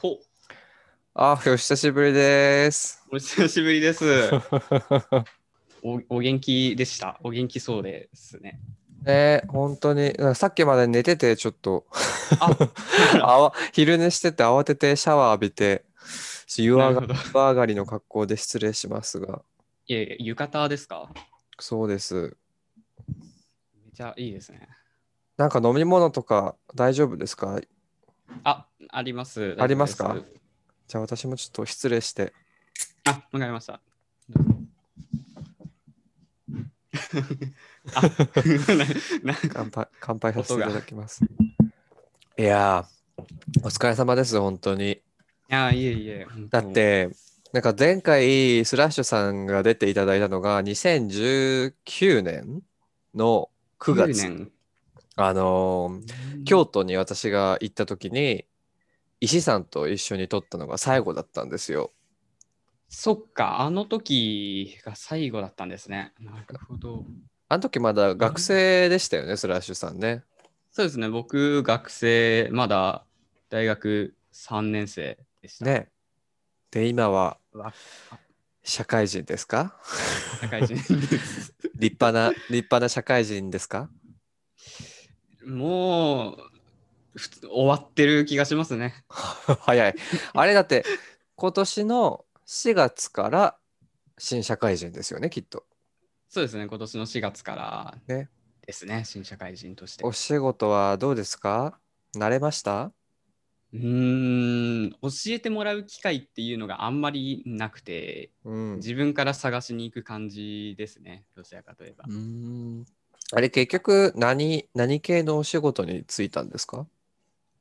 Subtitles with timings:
[0.00, 0.18] ほ、
[1.12, 3.04] あ、お久しぶりです。
[3.12, 4.30] お久しぶりです。
[5.82, 7.20] おお元気でした？
[7.22, 8.58] お元気そうですね。
[9.02, 11.84] ね、本当に、さっきまで寝てて、ちょっと
[12.40, 12.56] あ、
[13.20, 15.84] あわ昼寝してて、慌ててシャワー浴びて、
[16.56, 17.14] 湯上がなるほど。
[17.14, 19.42] 湯上がりの格好で失礼しますが、
[19.86, 21.10] いえいえ、浴衣ですか？
[21.58, 22.38] そうです。
[23.84, 24.66] めちゃいいですね。
[25.36, 27.60] なんか飲み物とか大丈夫ですか？
[28.44, 29.56] あ、あります。
[29.58, 30.16] ありますか？
[30.88, 32.32] じゃあ私もちょっと失礼して。
[33.04, 33.80] あ、わかりました。
[39.52, 41.24] 乾杯、乾杯させていただきます。
[42.38, 43.22] いやー、
[43.62, 44.92] お疲れ様です、本当に。
[44.92, 44.98] い
[45.48, 46.24] や、いえいえ。
[46.24, 47.10] 本だ当って、
[47.52, 52.62] なんか前回、スラッシュさんが出ていただいたのが2019年
[53.14, 54.50] の9 9月。
[55.20, 55.28] 年。
[55.28, 58.46] あのー京都に私が行った時に、
[59.20, 61.92] 石さんと一緒に撮ったのが最後だったんですよ。
[62.88, 66.14] そっか、あの時が最後だったんですね。
[66.18, 67.04] なるほど。
[67.48, 70.24] あの時まだ学生でしたよね、スラッシュさんね。
[70.72, 73.04] そうですね、僕、学生、まだ
[73.50, 75.64] 大学3年生でした。
[75.66, 75.90] ね。
[76.70, 77.74] で、今はわ
[78.62, 79.76] 社会人ですか？
[80.40, 80.74] 社会人。
[81.76, 83.90] 立派な、立派な社会人ですか？
[85.44, 89.04] もう、終わってる気がしますね。
[89.08, 89.94] 早い。
[90.34, 90.84] あれだって、
[91.36, 93.58] 今年の4月から
[94.18, 95.66] 新社会人ですよね、きっと。
[96.28, 98.28] そうですね、今年の4月からね
[98.66, 100.04] ですね、新社会人として。
[100.04, 101.80] お仕事はどうですか？
[102.14, 102.92] 慣れました？
[103.72, 108.76] うーん、教えてもらう機会っていうのがあんまりなくて、うん。
[108.76, 112.04] 自分から探しに行く感じですね、どちらかといえば。
[113.32, 116.86] あれ結局何、何系のお仕事に就いたんですか？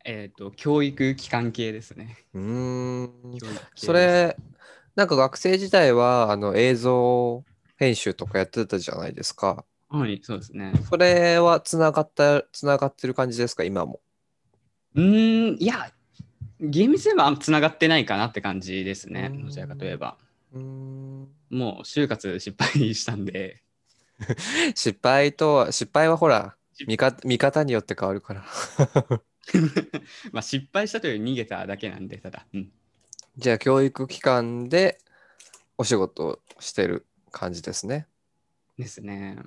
[0.03, 2.17] えっ、と、教育機関系ですね。
[2.33, 3.37] うーん。
[3.75, 4.35] それ、
[4.95, 7.43] なんか学生時代はあの映像
[7.77, 9.63] 編集とかやってたじゃないですか。
[9.89, 10.73] はい、そうですね。
[10.89, 13.99] それはつながった、つながってる感じですか、今も？
[14.95, 15.91] うーん、いや、
[16.59, 20.17] 厳密にはつながってないかなって感じですね、うんどちらかといえば。
[20.53, 21.27] うーん。
[21.51, 23.61] もう就活失敗したんで、
[24.75, 28.45] 失敗とは、失敗はほら、失見方見方によって変わるから。
[30.31, 32.45] まあ失敗したというより逃げただけなんで、ただ。
[32.53, 32.71] うん、
[33.37, 34.99] じゃあ、教育機関で
[35.77, 38.07] お仕事をしてる感じですね。
[38.77, 39.37] ですね。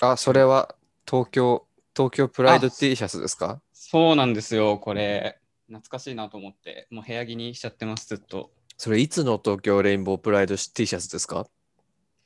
[0.00, 0.74] あ、それは
[1.08, 3.60] 東京、東京プライドあ T シャツですか？
[3.72, 5.40] そうなんですよ、これ。
[5.66, 8.52] 懐かしいなと思って、もう部屋着にしちゃってます、ずっと。
[8.76, 11.46] それいつの東京レインボープライド T シャツですか？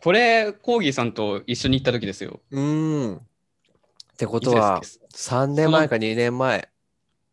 [0.02, 2.40] これ、コーギーさんと一緒に行った時ですよ。
[2.50, 3.16] うーん。
[3.18, 3.20] っ
[4.16, 6.68] てことはです3年前か2年前。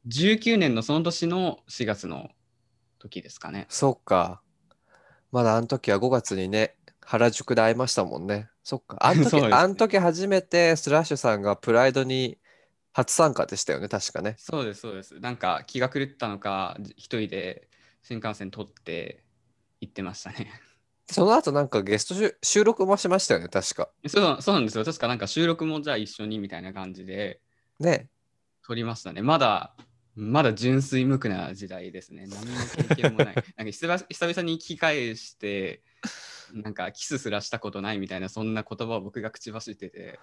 [0.07, 2.29] 19年のその年の4月の
[2.99, 3.65] 時ですかね。
[3.69, 4.41] そっか。
[5.31, 8.49] まだあの時は5月にね、原宿で会いましたもんね。
[8.63, 8.97] そっか。
[8.99, 12.37] あの時、 ねあの時初めてスラッシュさんがプライドに
[12.93, 14.35] 初参加でしたよね、確かね。
[14.37, 15.19] そうです、そうです。
[15.19, 17.67] なんか気が狂ったのか、一人で
[18.03, 19.23] 新幹線取って
[19.81, 20.51] 行ってましたね。
[21.11, 23.89] その後なんかゲスト収収録もしましたよね、確か。
[24.07, 24.85] そうそうなんですよ。
[24.85, 27.41] 確かなんか収録もじゃあ一緒にみたいな感じで
[27.79, 28.09] ね。
[28.65, 29.21] 撮りましたね。
[29.23, 29.75] まだ、
[30.15, 32.27] まだ純粋無垢な時代ですね。
[32.27, 33.35] 何の経験もない。
[33.57, 35.81] なんか久々に聞き返して、
[36.53, 40.19] なんかキスすらしたことないみたいな、そんな言葉を僕が口走ってて、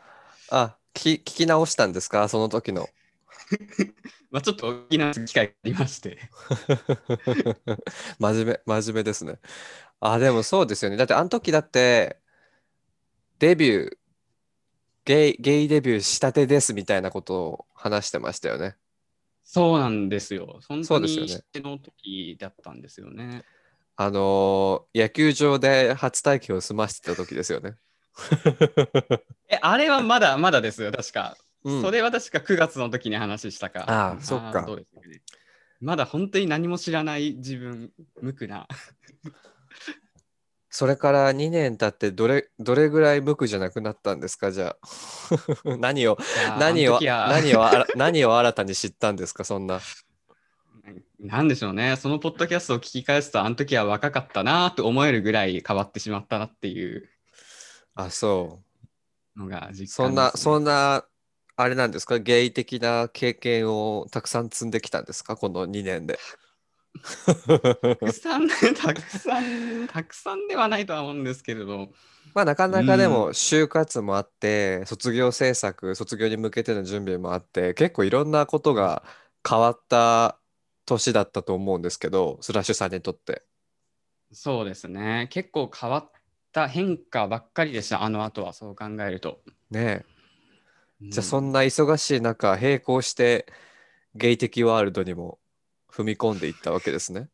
[0.51, 2.29] あ、聞き聞き直したんですか？
[2.29, 2.89] その時の。
[4.31, 6.19] まあ、ちょっと大きな機会がありまして。
[8.19, 9.39] 真面目、真面目ですね。
[10.01, 10.97] あ、でもそうですよね。
[10.97, 12.21] だってあの時だって、
[13.39, 13.97] デビュー、
[15.05, 18.77] ゲイ、ゲイデビューしたてですみたいなことを話してましたよね。
[19.45, 20.59] そうなんですよ。
[20.61, 23.45] そうですよねにしての時だったんですよね。
[23.97, 27.77] あのー野球場で初体験を済ませてた時ですよね。
[29.49, 31.37] え、あれはまだまだですよ、確か。
[31.67, 33.85] うんそれは確か9月の時に話したか。
[33.91, 35.21] ああそっかそうですよね。
[35.81, 37.91] まだ本当に何も知らない自分、
[38.23, 38.67] 無垢な。
[40.71, 44.53] それから2年経ってどれ、どれぐらい無垢じゃなくなったんですか？
[44.53, 44.87] じゃあ。
[45.79, 46.19] 何を、
[46.59, 47.65] 何を、何を
[47.97, 49.45] 何を新たに知ったんですか？
[49.45, 49.81] そんな。
[51.19, 57.09] なんでしょうね、そのポッドキャストを聞き返すと、あの時は若かったなと思えるぐらい変わってしまったなっていう
[57.95, 58.63] あ、そ
[59.37, 59.41] う。
[59.41, 61.05] のが実感です、そんな、そんな、
[61.57, 62.19] あれなんですか？
[62.19, 65.37] ゲイ的な経験をたくさん積んできたんですか？
[65.37, 66.19] この2年で。
[67.25, 71.89] たくさん、たくさん、たくさんではないとは思うんですけれど、
[72.35, 79.03] まあなかなかでも就活もあって、卒業制作、卒業に向けての準備もあって、結構いろんなことが
[79.49, 80.39] 変わった
[80.87, 83.43] 年だったと思うんですけど、スラッシュさんにとって。
[84.33, 85.29] そうですね。
[85.31, 86.11] 結構変わっ
[86.53, 89.41] た変化ばっかりでした、あの後はそう考えると。
[89.71, 90.16] ねえ。
[91.01, 93.47] じゃあそうんんな忙しい中、並行して
[94.15, 95.39] ゲイ的ワールドにも
[95.91, 97.29] 踏み込んでいったわけですね。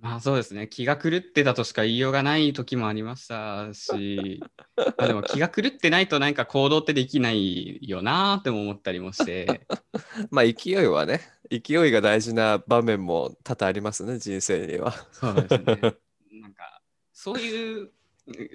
[0.00, 0.68] まあそうですね。
[0.68, 4.42] 気が狂ってたとしか言いようがない時もありましたし、
[4.76, 9.66] まあでも気が狂ってないとなんか行動ってできないよなーっても思ったりもして、
[10.30, 14.92] まあ勢いはね、勢いが大事な場面も多々ありますね、人生には。
[15.12, 15.64] そうですね。
[16.42, 17.90] なんかそういう、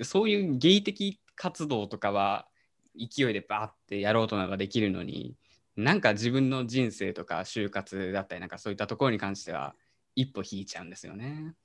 [0.04, 2.48] そういうゲイ的活動とかは
[2.96, 5.36] 勢いでバーってやろうとなんかできるのに、
[5.76, 9.76] なんか自分の人生とか就活だったりなんかそういったところに関しては
[10.16, 11.56] 一歩引いちゃうんですよね。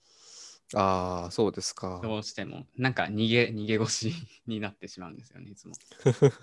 [0.75, 2.01] ああ、そうですか。
[2.03, 2.67] どうしても。
[2.77, 4.13] なんか逃げ、逃げ腰
[4.49, 5.75] になってしまうんですよね、いつも。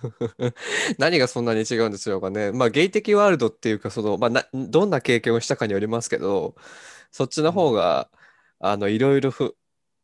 [0.98, 2.54] 何がそんなに違うんでしょうかね。
[2.54, 6.56] まあ、ゲイ的ワールドっていうか、その、まあ、な、どんな経験をしたかによりますけど、
[7.12, 8.10] そっちの方が、
[8.60, 9.58] あの、いろいろふ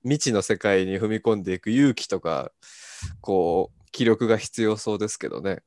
[0.03, 2.51] 未知の世界に踏み込んでいく勇気とか、
[3.21, 5.61] こう、気力が必要そうですけどね。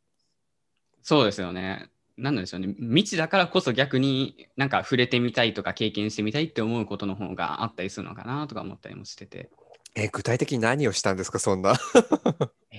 [1.03, 1.89] そうですよね。
[2.17, 2.75] なんなんでしょうね。
[2.79, 9.51] 未知だからこそ逆になんか触れてみたいとか経験してみたいって思うことの方があったりするのかなとか思ったりもしてて。
[9.95, 11.75] え、具体的に何をしたんですか、そんな。
[12.71, 12.77] え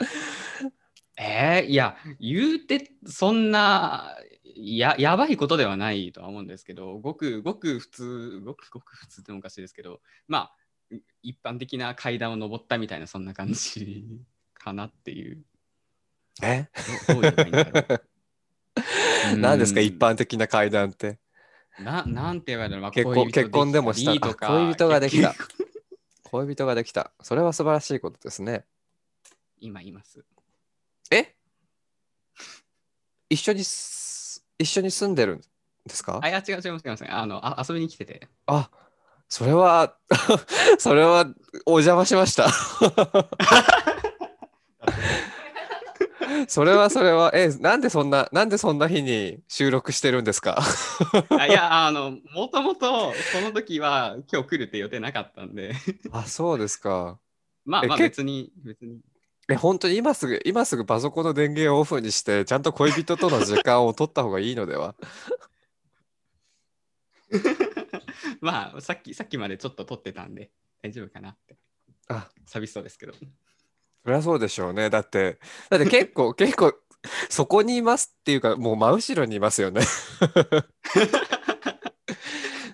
[0.00, 0.70] ー、
[1.18, 1.70] えー？
[1.70, 4.16] いや、言うてそんな
[4.56, 10.56] ややばいことではないとは思うんですけど、ごくごく普通、ごくごく普通ってもおかしいですけど、まあ、
[11.22, 14.20] 一般的な階段を登ったみたいなそんな感じ
[14.64, 15.44] かなっていう。
[16.42, 16.68] え？
[17.06, 19.36] どどう言えばいいんだろう。
[19.36, 21.18] 何ですか、うん一般的な階段って？
[21.78, 25.34] ななんて言えばいいの、まあ、結婚結婚でもした恋人ができた
[26.24, 27.12] 恋人ができた。
[27.22, 28.64] それは素晴らしいことですね。
[29.60, 30.24] 今います。
[31.10, 31.34] え？
[33.28, 35.46] 一緒にす、一緒に住んでるんで
[35.94, 36.20] すか？
[36.22, 36.96] あ、いや、違う違う違う違う。
[37.10, 38.28] あのあ遊びに来てて。
[38.46, 38.70] あ、
[39.28, 39.96] それは、
[40.78, 41.26] それは
[41.66, 42.48] お邪魔しました。
[46.48, 50.62] それはそれは、え、なんでそんな、なんでそんな日に収録してるんですか？
[51.38, 55.74] あいや、あの、もともとその時は今日来るって予定なかったんで、
[56.12, 57.18] あ、そうですか。
[57.64, 59.00] まあまあ別に、別に。
[59.48, 64.94] え、本当に今すぐ、今すぐパソコンの電源をオフにして、ちゃんと恋人との時間を取った方がいいのでは？
[68.40, 70.50] まあ、さっき、さっきまでちょっと撮ってたんで、
[70.82, 71.56] 大丈夫かなって。
[72.08, 73.12] あ、寂しそうですけど。
[74.04, 74.90] そりゃそうでしょうね。
[74.90, 75.38] だって、
[75.70, 76.74] だって結構、 結構、
[77.30, 79.82] そこにいますっていうか、もう真後ろにいますよね。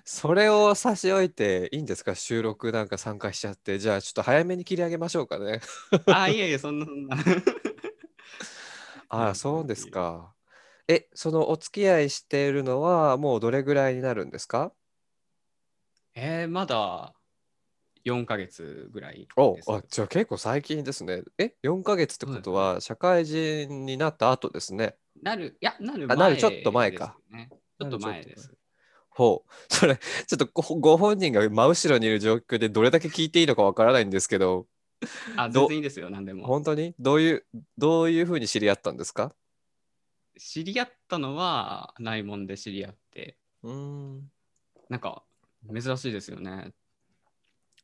[0.03, 2.15] それを差し置いていいんですか？
[2.15, 3.79] 収録なんか参加しちゃって。
[3.79, 5.61] じゃあちょっと早めに切り上げましょうかね。
[6.07, 7.17] あ、いえいえ、そんな、そんな。
[9.09, 10.33] ああ、そうですか。
[10.87, 14.73] え、そのお付き合いしているのはもうどれぐらいになるんですか？
[16.13, 17.13] えー、まだ
[18.03, 19.71] 4ヶ月ぐらいおです。
[19.71, 21.23] あ、じゃあ結構最近ですね。
[21.37, 24.95] え、4ヶ月ってことは社会人になった後ですね。
[25.21, 27.17] なる、いや、なるあなるちょっと前か。
[27.79, 28.53] ちょっと前です。
[29.09, 29.51] ほう。
[29.73, 34.67] それ、ちょっとごご本人が真後ろにいる状況でどれだけ聞いていいのかわからないんですけど、
[35.37, 36.47] あ、ど全然いいですよ、何でも。
[36.47, 36.93] 本当に？
[36.99, 37.45] どういう、
[37.77, 39.33] どういうふうに知り合ったんですか？
[40.37, 44.31] 知り合ったのは、ないもんで知り合って、うーん。
[44.89, 45.23] なんか、
[45.73, 46.73] 珍しいですよね。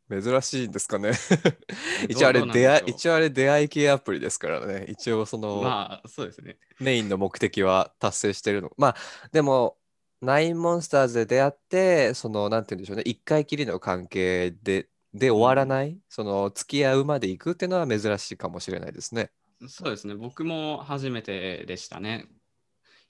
[0.10, 1.12] 珍しいんですかね。
[1.12, 1.18] ど
[2.08, 4.86] 一応あれ出会い、一応あれ出会い系アプリですからね。
[4.90, 6.58] 一応その、まあ、そうですね。
[6.80, 8.72] メインの目的は達成してるの。
[8.78, 8.96] まあ、
[9.32, 9.78] でも、
[10.22, 19.32] ナインモンスターズで出会って、その、なんて言うんでしょうね、一回きりの関係で、で終わらない、その、付き合うまで行くっていうのは珍しいかもしれないですね。
[19.68, 20.16] そうですね。
[20.16, 22.28] 僕も初めてでしたね。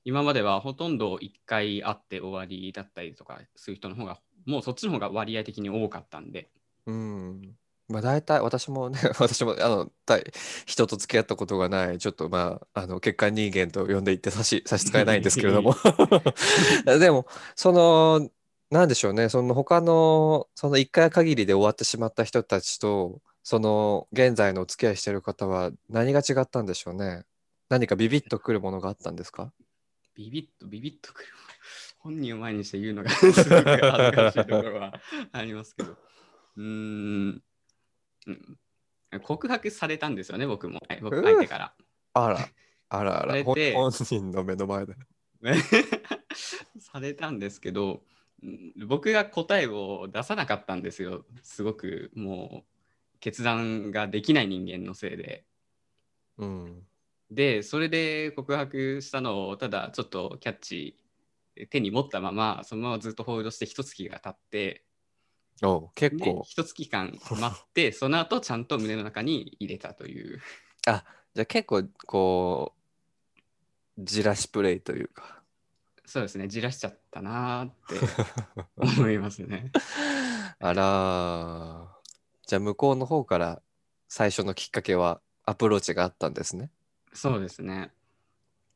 [0.03, 6.49] 今まではほとんど1回会って終わりだったりとかする人の方が、もうそっちの方が割合的に多かったんで。
[6.87, 7.55] うん。
[7.89, 10.17] まあ大体私もね、 私もあのた
[10.65, 15.75] 人と付き合ったことがない、ちょっとまあ、あの欠陥人間と呼んでいって差し、差し支えないんですけれども。
[16.99, 18.29] でも、その、
[18.71, 27.23] なんでしょうね、その他の、その一回限りで終わってしまった人たちと、その現在のお付き合いしてる方は何が違ったんでしょうね。
[27.69, 29.53] 何かビビッとくるものがあったんですか？
[30.15, 31.29] ビビッとビビッとくる。
[31.99, 34.93] 本人を前にして言うのがすごく恥ずかしいところは
[35.31, 35.95] ありますけど。
[36.57, 37.43] うーん。
[38.27, 38.57] うん
[39.23, 40.81] 告白されたんですよね、僕も。
[40.87, 41.73] はい僕相手から。
[42.13, 42.49] あら、
[42.89, 44.95] あらあら、本人の目の前で。
[46.79, 48.03] されたんですけど、
[48.43, 51.25] うん僕が答えを出さなかったんですよ。
[51.41, 52.65] すごくも
[53.15, 55.45] う決断ができない人間のせいで。
[56.37, 56.87] うん。
[57.31, 60.97] で、それで告白したのをただちょっとキャッチ
[61.69, 64.85] 手に持ったまま、そのままずっとホールドして一月が経って、
[65.63, 70.41] おう結で構、一月間待って、 その後ちゃんと胸の中に入れたという。
[70.83, 71.03] じゃ
[71.39, 73.37] あ結構こう、
[73.97, 75.41] じらしプレイというか。
[76.05, 77.95] そうですね、じらしちゃったなーって
[78.77, 79.71] 思いますね。
[80.59, 81.97] あらー
[82.47, 83.61] じゃあ向こうの方から
[84.07, 86.71] 最初のきっかけはアプローチがあったんですね。
[87.13, 87.91] そうですね。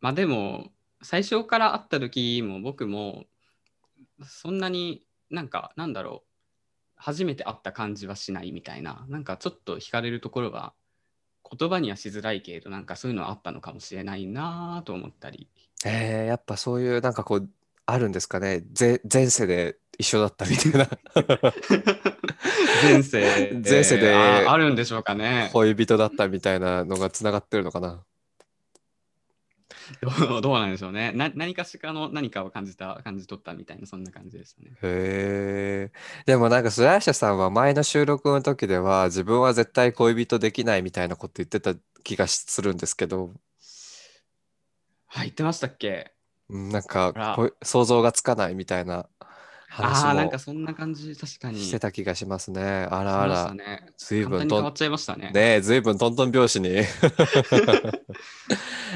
[0.01, 0.71] まあでも、
[1.01, 3.25] 最初から会った時も僕も、
[4.23, 6.30] そんなになんか、なんだろう、
[7.01, 10.73] 初めて会った感じはしないみたいな、なんかちょっと惹かれるところは、
[11.57, 15.47] 言葉にはしづらいけれど、なんかそういうのはあったのかもしれないなーと思ったり。
[15.83, 17.49] えー、やっぱそういうなんかこう
[17.87, 20.87] あるんですかねぜ前世で一緒だったみたいな
[22.83, 25.49] 前世前世でああるんでしょうかね。
[25.53, 28.03] 恋人だったみたいなのがつながってるのかな。
[30.01, 31.11] どう どうなんでしょうね。
[31.13, 34.71] な何かしらの何かを感じた、感じ取ったみたいな、そんな感じでしたね。
[34.81, 35.97] へえ。
[36.25, 43.31] でもなんかスライシャさんは前の収録の時では自分は絶対恋人できないみたいなこと言ってた気がするんですけど、
[45.07, 46.13] はい、言ってましたっけ？
[46.49, 47.13] うんなんか
[47.63, 49.07] 想像がつかないみたいな
[49.73, 51.57] 話ああー、なんもかそんな感じ、確かに。
[51.59, 52.61] してた気がしますね。
[52.61, 53.85] あらあら、ね。
[53.97, 55.31] 随分と変わっちゃいましたね。
[55.33, 56.81] ねえ、ずいぶんトントン拍子に。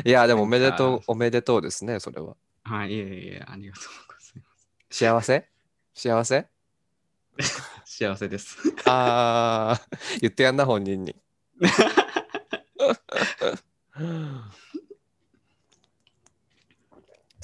[0.03, 2.35] いや、でもおめでとうおめでとうですね、それは。
[2.63, 4.49] はい、いえいえ、ありがとうございま
[4.91, 5.49] 幸せ？
[5.93, 6.47] 幸せ？
[7.39, 7.61] す。
[8.03, 8.57] 幸せです。
[8.85, 9.81] ああ、
[10.19, 11.15] 言ってやんな、本人に。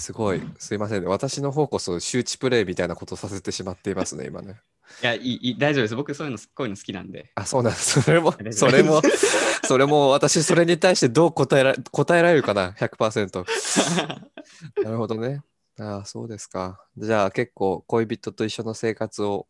[0.02, 1.08] すごい、すいませんね。
[1.08, 4.60] 私の方こそ周知プレイみたいなことさせてしまっていますね、今ね。
[5.02, 5.96] いやいい大丈夫です。
[5.96, 7.32] 僕、そういうの、こういうの好きなんで。
[7.36, 8.02] あ、そうなんです。
[8.02, 9.02] それも、 それも、
[9.64, 13.46] それも私、それに対してどう答えら答えられるかな、100%。
[14.84, 15.42] なるほどね。
[15.80, 16.86] ああ、そうですか。
[16.98, 19.48] じゃあ結構恋人と一緒の生活を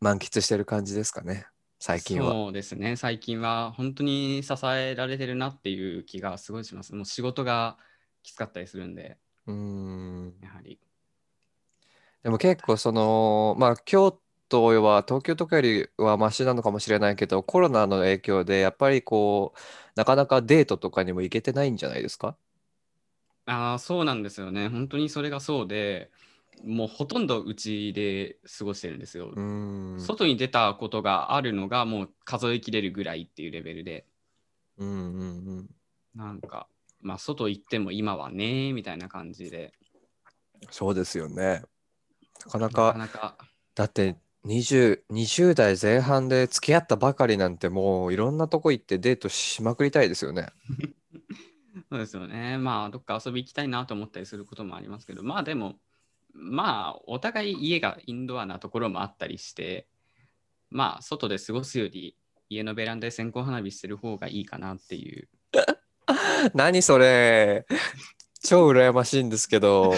[0.00, 1.46] 満喫してる感じですかね、
[1.80, 2.32] 最近は。
[2.32, 2.96] そうですね。
[2.96, 6.94] 最近は本当に支えられてるなっていう気がすごいします。
[6.94, 7.78] もう仕事が
[8.22, 10.34] きつかったりするんで、うーん。
[10.40, 10.78] やはり。
[12.22, 19.58] でも結構その、まあ京都は東京とかよりはマシなのかもしれないけど、コロナの影響でやっぱりこう、
[19.96, 22.36] なかなかデートとかにも行けてないんじゃないですか？
[23.46, 24.68] ああ、そうなんですよね。
[24.68, 26.10] 本当にそれがそうで、
[26.64, 29.38] もうほとんどうちで過ごしてるんですよ。
[29.96, 34.06] 外に出たことがあるのがもう数えきれるぐらいっていうレベルで、
[34.78, 35.76] うんうんうん。
[36.14, 36.68] なんか、
[37.00, 39.72] まあ、外行っても今はね、みたいな感じで、
[40.70, 41.62] そうですよね。
[42.46, 43.38] なかななかか、なか、
[43.74, 50.48] だって20、20代前半で付き合ったばかりなんてもういろんなとこ行ってデートしまくりたいですよね。
[51.90, 52.56] そうですよね。
[52.58, 55.78] まあ、どっか遊び行きたいなと思ったりすることもありますけど、まあでも、
[56.32, 59.88] まあ、お互い家がインドアなところもあったりして、
[60.70, 62.16] まあ、外で過ごすより、
[62.48, 65.28] 家のベランダで線香花火してる方がいいかなっていう。
[66.54, 67.66] 何それ
[68.42, 69.92] 超羨ましいんですけど、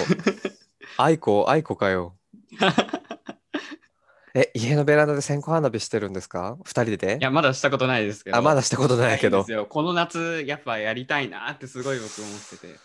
[0.96, 2.16] 愛子、愛子かよ。
[4.34, 6.56] え、家のベランダで線香花火してるんですか？
[6.64, 8.36] 二人でいや、まだしたことないですけど。
[8.36, 9.52] あ、まだしたことないけどいんです。
[9.52, 12.76] よこの夏、やっぱやりたいなってすごい僕思ってて。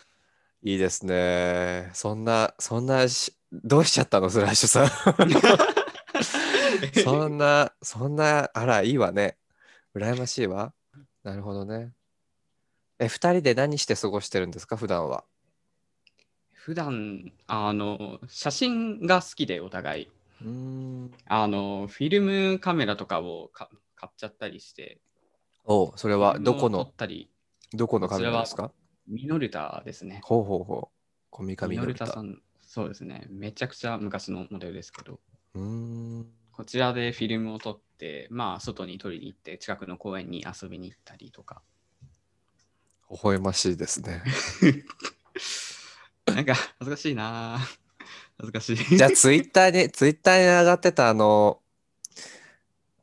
[0.63, 1.89] いいですね。
[1.93, 4.89] そんな、そんなし、どうしちゃったの、スラッシュさん。
[7.03, 9.37] そんな、そんな、あら、いいわね。
[9.95, 10.73] 羨ましいわ。
[11.23, 11.91] なるほどね。
[13.03, 15.25] え、二人で何して過ごしてるんですか、普段は。
[16.53, 21.11] 普段あの写真が好きでお互いん。
[21.27, 25.01] あのフィルムカメラとかをか買っちゃったりして
[25.65, 27.29] おうそれはどこ撮のっ、たり
[27.73, 28.71] どこのカメラですか？
[29.07, 30.97] ミノルタですねほうほうほう。
[31.29, 32.07] コミカミノルタ。
[32.07, 35.19] さんそうですねめちゃくちゃ昔のモデルですけど
[35.55, 35.61] うー
[36.21, 36.27] ん。
[36.53, 41.61] こちらでフィルムを撮ってまあ外に撮りに行って近くの公園に遊びに行ったりとか
[43.09, 44.23] 微笑ましいですね。
[46.25, 47.83] なんか恥ずかしいなぁ
[48.37, 51.61] 恥ずかしいじゃあ、ツイッターに、 ツイッターに上がってた、あの、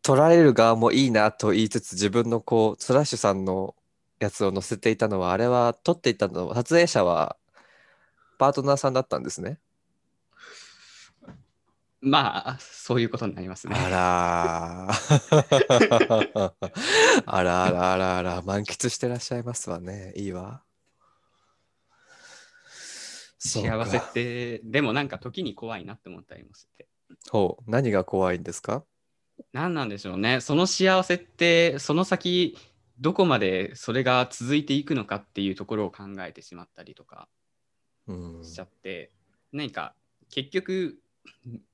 [0.02, 3.74] 撮られる側もいいなと言いつつ、自分のこう、スラッシュさんの
[4.18, 7.36] やつを載せていたのは、あれは撮っていたのは、撮影者は
[8.38, 9.58] パートナーさんだったんですね。
[12.02, 13.76] まあそういうことになりますね。
[13.76, 16.52] あらー。
[17.26, 20.12] あらあらあらあら、満喫してらっしゃいますわね。
[20.16, 20.62] いいわ。
[23.38, 26.88] 幸せかってでもなんか時に怖いなって思ったりもして。
[27.30, 28.84] ほう、何が怖いんですか？
[29.52, 30.40] 何なんでしょうね。
[30.40, 32.56] その幸せってその先
[32.98, 37.28] どこまでそれが続いていくのかっていうところを考えてしまったりとか
[38.06, 38.44] うん。
[38.44, 39.12] しちゃって、
[39.52, 39.94] 何か
[40.30, 40.99] 結局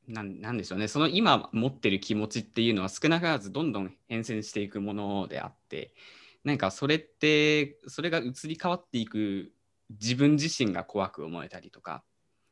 [0.08, 0.88] なんなんでしょうね。
[0.88, 5.92] その今持ってる気持ちっていうのは少なからずどんどん変遷していくものであって
[6.44, 9.52] なんかそれってそれが移り変わっていく
[9.90, 12.04] 自分自身が怖く思えたりとか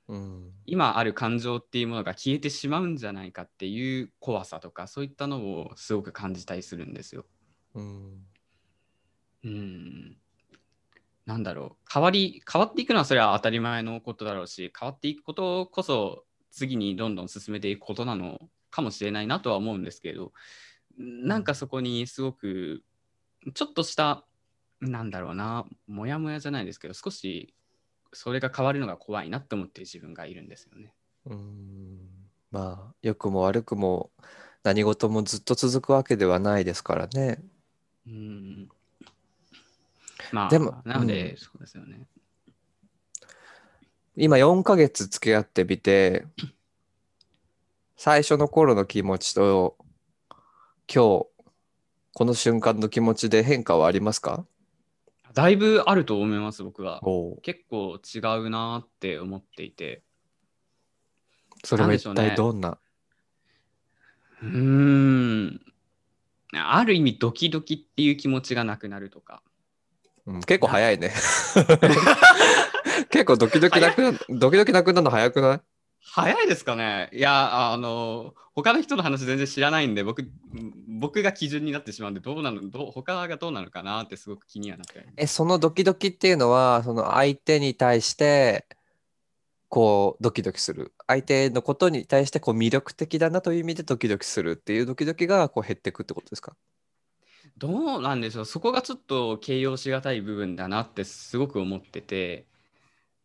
[0.09, 0.51] うん。
[0.67, 7.25] 今ある感情っていうものが消えてしまうんじゃないかっていう怖さとかそういったのをすごく感じたりするんですよ。
[7.75, 8.27] うん。
[9.45, 10.17] うん。
[11.27, 11.93] なんだろう。
[11.93, 20.32] 変わり変わっていくのはそれは当たり前のことだろうし変わっていくことこそ次にどんどん進めていくことなのかもしれないなとは思うんですけど
[20.99, 22.82] なんかそこにすごく
[23.52, 24.25] ちょっとした
[24.80, 27.54] なんだろうなモヤモヤじゃないですけど少し
[28.12, 30.92] それが変わるのが怖いなって思ってる自分がいるんですよね。
[31.26, 31.99] うん
[32.52, 34.11] まあ良くも悪くも
[34.62, 37.42] 何事もずっと続くわけではないですからね。
[38.06, 38.68] うん
[40.32, 42.06] まあでもなので、うんそうですよね。
[44.16, 46.25] 今4ヶ月付き合ってみて
[47.97, 49.76] 最初の頃の気持ちと
[50.92, 51.26] 今日
[52.12, 54.47] この瞬間の気持ちで変化はありますか？
[55.33, 57.04] だいぶあると思います僕は。
[57.04, 60.04] お結構違うなって思っていて。
[61.64, 62.78] それは一体どんな？
[64.42, 64.49] うー
[65.47, 65.61] ん。
[66.52, 69.42] ある意味ドキドキっていう気持ちがなくなるとか。
[70.26, 71.12] うん結構早いね。
[73.11, 75.61] 結構ドキドキなくなドキドキなくなるの早くない？
[76.01, 77.09] 早いですかね。
[77.13, 80.31] いや、あの、他の人の話全然知らないんで、僕、
[80.87, 85.01] 僕が基準になってしまうんで、どうなの、どう他がどうなのかなってすごく気にはなって。
[85.01, 85.09] る。
[85.17, 88.67] え、そのドキドキっていうのは、その相手に対して、
[89.69, 90.93] こう、ドキドキする。
[91.09, 96.55] 相手のことに対して、こう、魅力的だなという意味でドキドキするっていうドキドキが、こう、減っていくってことですか？
[97.59, 98.45] どうなんでしょう。
[98.45, 102.47] そこがちょっと形容しがたい部分だなってすごく思ってて、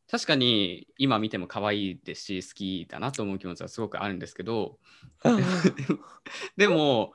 [0.09, 4.79] 確かに今見ても可愛いですし、好きだなと思う気持ちはすごくあるんですけど、
[6.57, 7.13] でも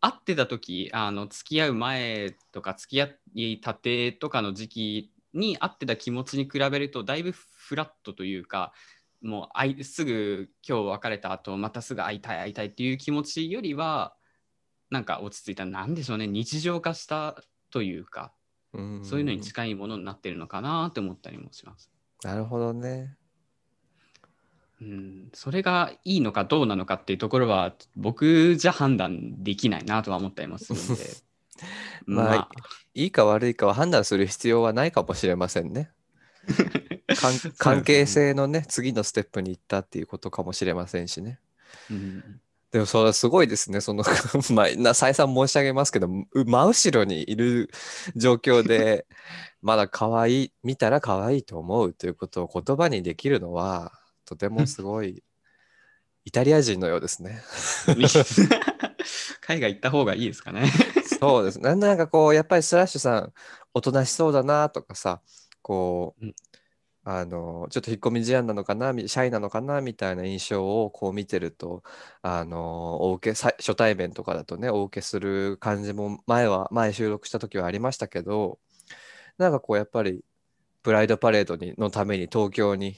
[0.00, 8.72] 会ってた時あの付き合う前とか付き合いたてとかの時期に会ってた気持ちに比べるとだいぶフラットというか
[9.20, 14.16] もう会いすぐ今日別れた後またすぐ会いたい会いたいっていう気持ちよりは
[14.88, 15.66] なんか落ち着いた。
[15.66, 18.32] なんでしょうね日常化したというか。
[18.72, 19.04] うん。
[19.04, 21.90] そういうのに近いものになってるのかなって思ったりもします。
[22.22, 23.16] なるほどね。
[24.80, 31.04] うん、それがいいのかどうなのかっていうところは僕じゃ判断できないなとは思ったりもするんで
[32.06, 32.48] まあまあ
[32.94, 35.90] いいか悪いかを判断する必要はないかもしれませんね。
[37.14, 41.38] 関 すね関係性のね、次のステップに行ったっていうことかもしれませんしね。
[41.90, 43.80] うんでもそれはすごいですね。
[43.80, 44.04] その、
[44.54, 47.70] まあ、な再三申し上げますけど、う真後ろにいる
[48.14, 49.06] 状況で、
[49.60, 53.92] まだ可愛い、見たら可愛いと思うということを言葉にできるのは、
[54.24, 55.24] とてもすごい、
[56.24, 57.42] イタリア人のようですね。
[59.40, 60.70] 海外行った方がいいですかね。
[61.18, 61.74] そうですね。
[61.74, 63.32] なんかこう、やっぱりスラッシュさん、
[63.74, 65.20] おとなしそうだなとかさ、
[65.60, 66.34] こう、うん
[67.12, 71.82] あの、ちょっと引っ込み思案なのかな、シャイなのかな、みたいな印象をこう見てると、
[72.22, 78.60] あの、お受け、初対面とかだとね、お受けする感じも前は、前収録した時はありましたけど、
[79.38, 80.24] なんかこう、やっぱり、
[80.82, 82.96] プライドパレードにのために東京に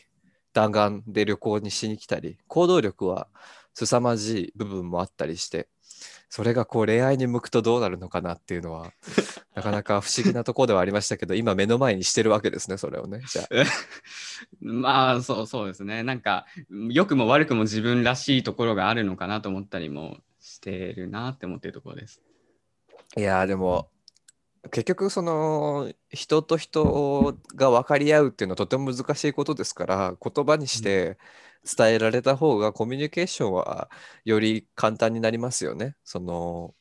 [0.52, 3.28] 弾丸で旅行にしに来たり、行動力は
[3.74, 5.68] 凄まじい部分もあったりして、
[6.28, 8.90] それがこう恋愛に向くとどうなるのかなっていうのは、
[9.54, 13.20] なかなか不思議なところではありましたけど、今目の前にしてるわけですね、それをね。
[13.28, 13.48] じゃあ。
[14.60, 16.02] まあそうそうですね。
[16.02, 22.22] なんか良くも悪くも自分らしいところがあるのかなと思ったりもしてるなって思ってるところです。
[23.16, 23.90] いやーでも
[24.70, 31.18] 結局その人と人が分かり合うっていうのはとても難しいことですから言葉にして
[31.64, 33.90] 伝えられた方がコミュニケーションは
[34.24, 35.96] より簡単になりますよね。
[36.04, 36.74] その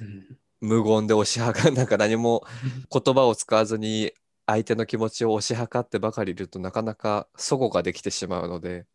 [0.00, 0.38] うん。
[0.60, 2.42] 無言で推し量なんか何も
[2.90, 4.12] 言葉を使わずに
[4.46, 8.86] 相手の気持ちを推し量ってばかりいるとなかなか齟齬ができてしまうので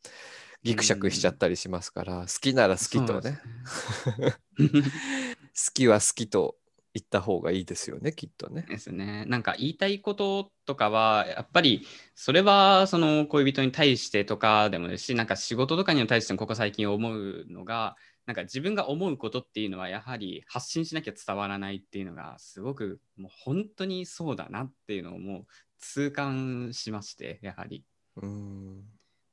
[0.64, 3.40] ギクシャクしちゃったりしますから好きなら好きとね。
[4.58, 6.59] 好きは好きと
[6.94, 8.66] 言った方がいいですよねきっとね。
[8.68, 9.26] ですね。
[9.28, 25.46] なんか言いたいこととかはやっぱりそれはその恋人に対してとかでもですしなんか仕事とかに対してもここ最近思うのがなんか自分が思うことっていうのはやはり発信しなきゃ伝わらないっていうのがすごくもう本当にそうだなっていうのをもう
[25.80, 27.84] 痛感しましてやはり
[28.18, 28.84] うん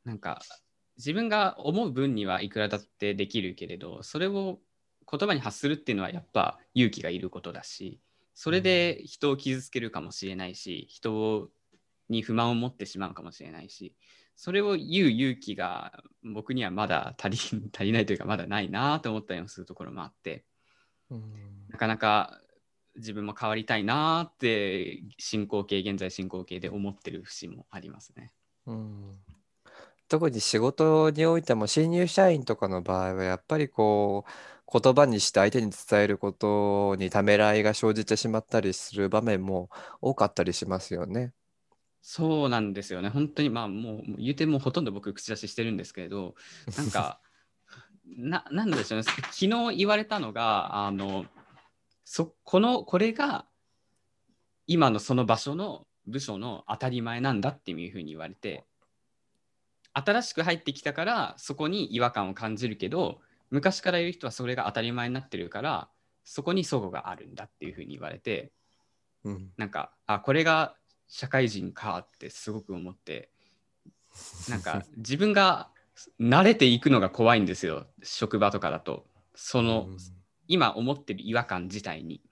[0.04, 0.40] なんか
[0.96, 4.60] 自分が思う分にはいくらだってできるけれどそれを
[5.10, 8.00] 言葉に発するっていうのはやっぱ勇気がいることだし
[8.34, 11.48] それで人を傷つけるかもしれないし人
[12.08, 13.94] に不満を持ってしまうかもしれないし
[14.36, 15.92] それを言う勇気が
[16.22, 17.38] 僕にはまだ足り
[17.72, 20.44] 足りないというかまだないなと思ったりもするところもあって
[21.10, 21.22] うん。
[21.68, 22.40] なかなか
[22.96, 28.32] 自分も変わりたいなって進行形現在進行形で思ってる節もありますね。
[28.66, 29.18] うん。
[30.08, 34.30] 特に仕事においても新入社員とかの場合はやっぱりこう
[34.72, 41.32] 言葉にして相手に伝えることにためらいが生じてしまったりする場面も多かったりしますよね。
[42.02, 43.08] そうなんですよね。
[43.08, 46.34] 本当にまあもう言うてもほとんど僕口出ししてるんですけれど、
[46.76, 47.20] なんか、
[48.04, 49.02] ななんでしょうね。
[49.02, 51.26] 昨日言われたのが、あの、
[52.04, 53.46] そこの、これが
[54.66, 58.64] 今のその場所の部署の当たり前なんだっていうふうに言われて、
[59.92, 65.88] 新しく入ってきたからそこに違和感を感じるけど、昔からいる人はそれが当たり前になってるから、
[66.24, 68.52] そこに齟齬があるんだっていうふうに言われて、
[69.24, 70.76] うんなんか、あ、これが
[71.08, 73.30] 社会人かってすごく思って、
[74.48, 75.70] なんか自分が
[76.20, 79.06] 慣れていくのが怖いんですよ、職場とかだと。
[79.34, 79.88] その、
[80.48, 82.22] 今思ってる違和感自体に。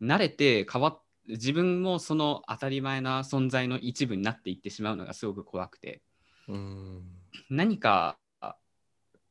[0.00, 6.02] 慣れて変わっ自分もその当たり前な存在の一部になっていってしまうのがすごく怖くて、
[6.48, 7.02] うん
[7.48, 8.18] 何か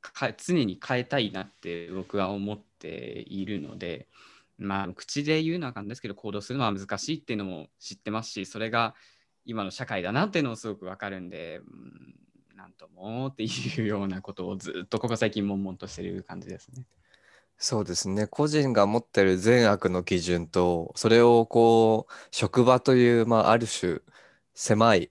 [0.02, 4.08] か常に変えたいなって僕は思っているので、
[4.58, 8.96] まあ、口で言うのは簡単ですけど、行動するのは難しいっていうのも知ってますし、それが
[9.46, 12.16] 今の社会だなっていうのもすごくわかるんで、うん
[12.60, 16.84] なんともっていうようなことをずっとここ最近悶々としてる感じですね。
[17.58, 24.00] そうですね個人が持ってる善悪の基準とそれをこう職場という、まあ、ある種
[24.54, 25.10] 狭い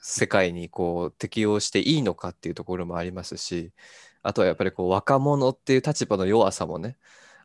[0.00, 3.72] 世界にこう適用していいのかっていうところもありますし
[4.22, 6.96] あとはやっぱりこう若者っていう立場の弱さもね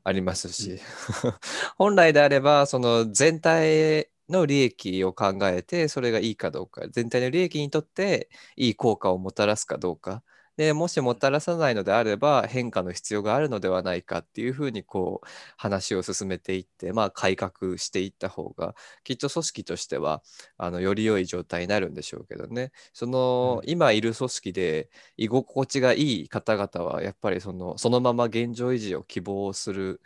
[0.03, 0.79] ありますし、
[1.77, 10.23] 本来であればその全体の利益を考えてそれがいいかどうか全体の利益にとっていい効果をもたらすかどうか
[10.57, 20.23] でもしもたらさないのであれば変化の必要があるのではないかっていうふうにこう話を進めていって、まあ、改革していった方がきっと組織としては
[20.57, 30.01] あのより良い状態になるんでしょうけどねその、うん今いる組織で居心地がいい方々はやっぱりそのそのまま現状維持を希望する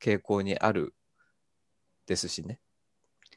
[0.00, 0.94] 傾向にある
[2.06, 2.58] ですしね。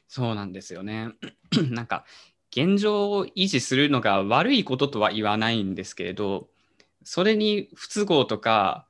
[0.08, 1.10] そうなんですよね。
[1.70, 2.04] なんか
[2.50, 6.48] 現状を維持するのが悪いこととは言わないんですけれど、
[7.08, 8.88] それに不都合とか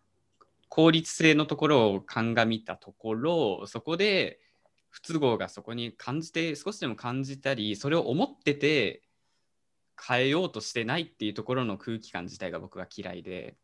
[0.70, 4.40] 効率性のところを鑑みたところ、そこで
[4.88, 9.02] 不都合がそこに感じて、少しでも感じたり、それを思ってて
[10.02, 13.55] 変えようとしてないっていうところの空気感自体が僕は嫌いで、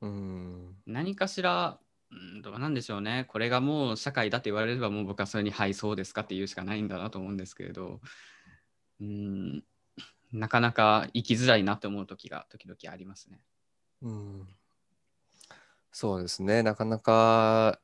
[0.00, 1.80] うん何かしら、
[2.12, 3.26] うん、どうなんでしょうね。
[3.26, 8.00] これがもう社会だって言われれば、もう僕はそれに、はい、そうですかって言うしかないんだなと思うんですけれど、
[9.00, 9.64] うん、
[10.32, 13.40] なかなか生きづらいなって思う時が時々ありますね。
[14.02, 14.48] うん
[15.92, 17.80] そうですね、なかなか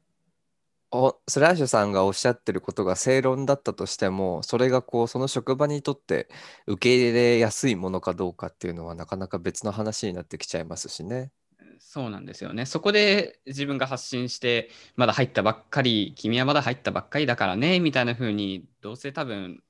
[0.90, 6.28] おスラッシュさんがおっしゃってることが正論だったとしても、それがこうその職場にとって
[6.66, 11.32] 受け入れやすいものかどうかっていうのはなかなか別の話になってきちゃいますしね。
[11.78, 12.66] そうなんですよね。
[12.66, 19.62] そこで自分が発信して、まだ入ったばっかり、君はまだ入ったばっかりだからね、みたいな風に、どうせ多分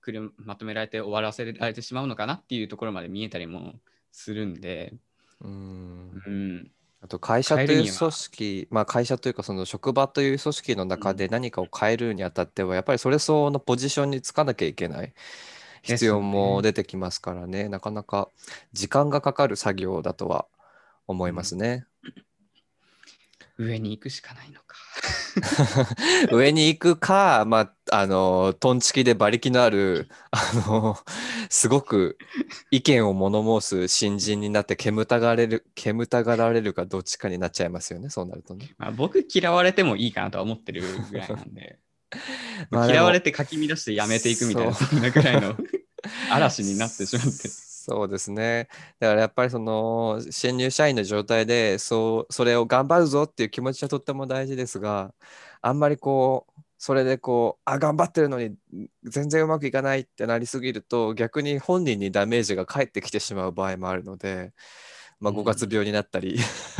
[0.00, 3.74] くるまとめられて終わらせられてしまうのかなっていうところまで見えたりも
[4.12, 4.94] するんで、
[5.42, 6.22] うん。
[6.26, 6.70] うん、
[7.02, 15.12] あと会社という組織、まあ会社というかその職場という組織の中で何かを変えるにあたっては、やっぱりそれ相応のポジションにつかなきゃいけない
[15.82, 18.28] 必要も出てきますからね、なかなか
[18.72, 20.46] 時間がかかる作業だとは
[21.06, 21.86] 思いますね。
[23.56, 24.76] 上に行くしかないのか。
[26.32, 30.98] 上に行くか、まあ、あの、トンチキで馬力のある、あの、
[31.50, 32.16] すごく
[32.70, 38.70] 意見を物申す新人になって煙たがれる、煙たがられるかどっちかになっちゃいますよね、そうなるとね。
[38.78, 41.80] まあ、僕嫌われてもいいかなとは思ってるぐらいなんで、
[42.70, 45.56] まあ嫌われてかき乱してやめていくみたいな、そそんなぐらいの
[46.30, 47.48] 嵐になってしまって。
[47.82, 48.68] そうですね。
[49.00, 55.12] だからやっぱりその新入社員の状態でそうそれを頑張るぞっていう気持ちはとっても大事ですが
[55.62, 58.56] あんまりこうそれでこうあ頑張ってるのに
[59.04, 64.54] 全然うまくいかないってなりすぎると逆に本人にダメージが返ってきてしまう場合もあるので、
[65.20, 65.36] まあ、うん。
[65.40, 66.38] 5月病になったり、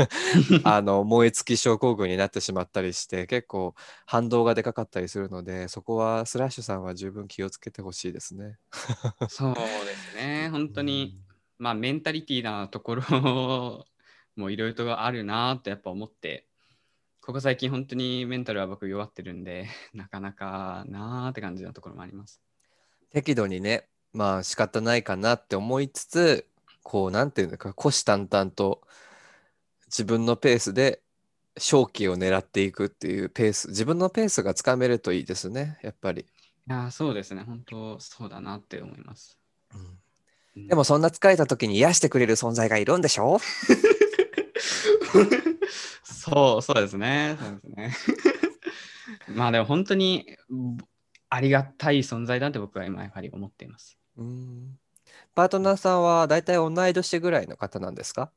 [0.64, 3.74] あの燃え尽き症候群になってしまったりして結構
[4.06, 8.56] 反動がでかかったりするのでそこはスラッシュさんは十分気をつけてほしいですね。
[9.28, 11.20] そうですね、 本当に、
[11.58, 13.84] まあ、メンタリティーなところ
[14.34, 16.46] もいろいろとあるなとやっぱ思って、
[17.30, 22.40] ここ最近本当にメンタルは僕弱ってるんで、 なかなかなーって感じのところもあります。
[23.12, 26.44] 適度にねまあ仕方ないかなって思いつつ
[26.82, 28.82] こう、なんていうのか、虎視眈々と
[29.86, 31.02] 自分のペースで
[31.54, 36.22] 勝機を狙っていくっていうペース、自分のペースがつかめるといいですね、やっぱり。
[36.22, 36.24] い
[36.66, 39.38] やーそうですね、本当そうだなって思います。
[39.72, 39.80] うん
[40.56, 43.38] うんでもそんな疲れた時に癒してくれる存在がいるんでしょ？
[46.04, 47.36] そう、そうですね。
[47.40, 47.94] そうですね。
[49.34, 50.76] まあでも本当にぼ
[51.28, 53.98] ありがたい存在だって僕は今やはり思っています。
[54.16, 54.78] うん
[55.34, 58.32] パートナーさんは大体同い年ぐらいの方なんですか？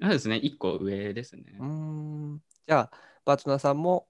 [0.00, 1.44] そうですね、一個上ですね。
[1.58, 4.08] うんじゃあ、パートナーさんも、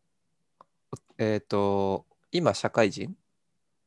[1.19, 3.17] えっ、と、今、社会人？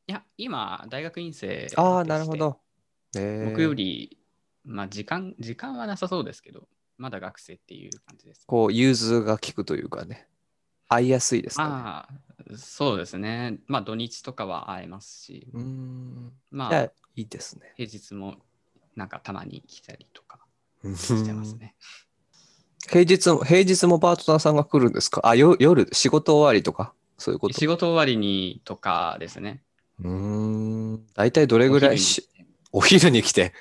[0.06, 2.36] いや、今、大学院生ああ、なるほ。
[2.36, 2.60] ど。
[3.16, 4.18] えー僕より、
[4.64, 8.42] まあ時間、時間はなさそうですけど、まだ学生っていう感じです。
[8.46, 10.28] こう、融通が利くというかね、
[10.88, 11.68] 会いやすいですかね。
[11.70, 13.58] まあ、そうですね。
[13.66, 16.32] まあ土日とかは会えますし、うん。
[16.50, 16.82] まあ、あ
[17.14, 17.72] いいですね。
[17.76, 18.36] 平日も
[18.96, 20.40] なんかたまに来たりとか
[20.82, 21.74] うんしてますね。
[22.88, 25.20] 平日も、平日もパートナーさんが来るんですか？
[25.24, 27.54] あ、よ夜、仕事終わりとか、そういうこと？
[27.54, 29.62] 仕事終わりにとかですね。
[30.00, 30.08] うー
[30.94, 31.06] ん。
[31.14, 32.28] 大体どれぐらいし、
[32.72, 33.52] お昼に来て、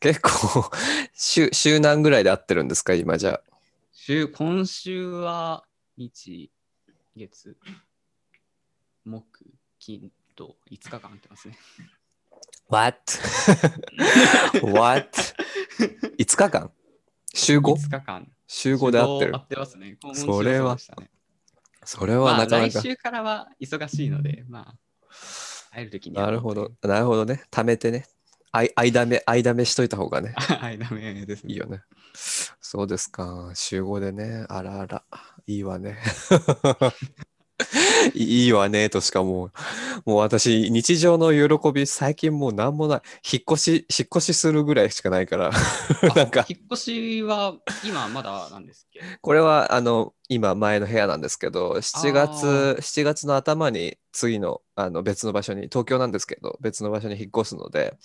[0.00, 0.70] 結構、
[1.14, 2.94] 週、週何ぐらいで会ってるんですか？
[2.94, 3.42] 今じゃあ。
[3.92, 5.64] 週今週は
[5.96, 6.50] 日、
[7.16, 7.56] 月、
[9.04, 9.24] 木、
[9.78, 11.58] 金と5日間会ってますね。
[12.68, 12.98] What?
[14.62, 15.10] What?
[16.18, 16.70] 5日間？
[17.32, 17.62] 週 5?
[17.62, 18.28] 5日間。
[18.48, 19.36] 週5で会ってる？
[19.36, 19.38] 合。
[19.38, 19.96] ってますね。
[20.02, 20.76] 今週それは
[21.84, 22.80] それはまあなかなか。
[22.80, 24.74] 来週からは忙しいので、まあ、
[25.70, 26.72] 会えるときになるほど。
[26.82, 27.44] なるほどね。
[27.50, 28.06] 貯めてね。
[28.56, 30.32] あい間目、間目しといた方がね。
[30.36, 31.52] はい、ダメですね。
[31.52, 31.82] いいよね。
[32.14, 33.50] そうですか。
[33.54, 34.46] 週5でね。
[34.48, 35.02] あらあら。
[35.46, 35.98] いいわね。
[38.14, 43.00] いいわねとしかもう、もう私、日常の喜び、最近もう何もない。
[43.32, 45.50] 引っ越し、引っ越しするぐらいしかないから。
[46.14, 49.00] なんかあ、引っ越しは今まだなんですっけ？
[49.22, 57.96] これは、あの、今、前の部屋なんですけど、7月あ、7月の頭に次の、あの別の場所に、東京なんですけど、別の場所に引っ越すので、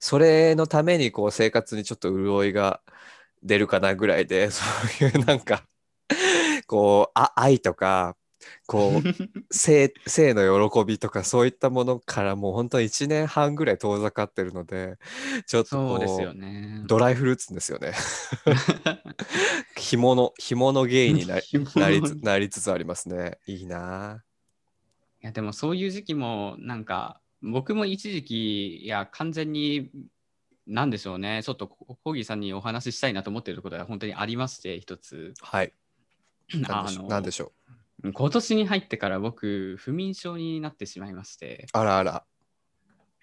[0.00, 2.80] それのために、こう、生活にちょっと潤いが
[3.42, 4.62] 出るかなぐらいで、そ
[5.02, 5.62] ういうなんか、
[6.66, 8.16] こう、あ、愛とか、
[8.66, 14.98] こう、性、 性の喜びとか、そういったものからもう本当に1年半ぐらい遠ざかってるので、
[15.46, 16.86] ちょっとですこよねう、。
[16.86, 17.92] ドライフルーツですよね。
[19.76, 21.44] 紐の、紐のゲイになり
[21.76, 23.38] なりつなりつつありますね。
[23.46, 24.24] いいな
[25.20, 29.90] いやでもそういう時期もなんか僕も一時期いや完全に
[30.66, 35.72] なんでしょうねちょっとココーギーさんにお話ししたいなと思っていることが本当にありまして一つはい。
[36.54, 37.52] なんあでしょう。
[38.02, 42.24] 今年に入ってから僕不眠症になってしまいましてあらあら。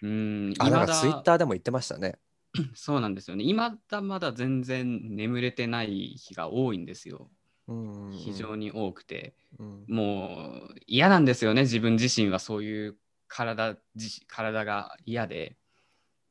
[0.01, 2.19] うんあ、なん未かツイッターでも言ってましたね。
[2.75, 7.29] そうなんですよね今だまだ全然眠れてない日が多いんですよ
[7.67, 8.11] うん。
[8.11, 9.85] 非常に多くて、うん。
[9.87, 15.57] もう嫌なんですよね自分自身はそういう体自体が嫌で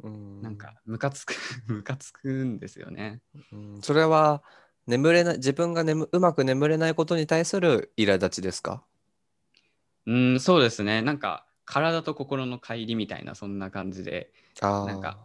[0.03, 1.35] うんなんかムカつく
[1.67, 3.21] ムカつくんですよね
[3.53, 4.43] うんそれは
[4.87, 8.83] 眠れない、自分が眠うまく眠れないことに対する苛立ちですか？
[10.07, 11.03] うんそうですね。
[11.03, 14.33] なんか体と心の乖離みたいなそんな感じで。
[14.61, 15.19] なんか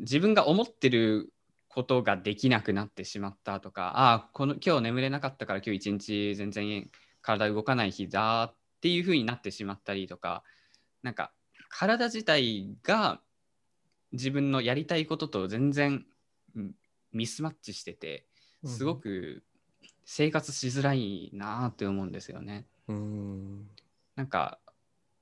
[0.00, 1.32] 自分が思ってる
[1.68, 6.90] ことができなくなってしまったとかああこの今日眠れなかったから今日一日全然
[7.22, 10.44] 体動かない日だっていう風になってしまったりとか
[11.02, 11.32] なんか
[11.68, 13.20] 体自体が
[14.12, 16.06] 自分のやりたいことと全然
[16.54, 16.72] うん
[17.12, 18.26] ミスマッチしてて
[18.64, 19.42] すごく
[20.04, 22.66] 生活しづらいなって思うんですよね。
[22.88, 23.68] うん。
[24.14, 24.58] なんか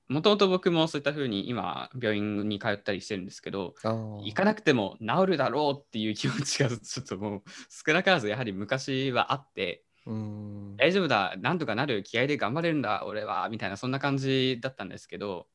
[0.07, 3.73] もともと僕もそういった風に今病院に通ったりしてるんですけど。
[3.83, 10.77] 行かなくても治るだろうっていう気持ちがちょっともう少なからずやはり昔はあってうん。
[10.77, 15.47] 大丈夫だなんとかなる気合で頑張れるんだ俺はみたいなそんな感じだったんですけど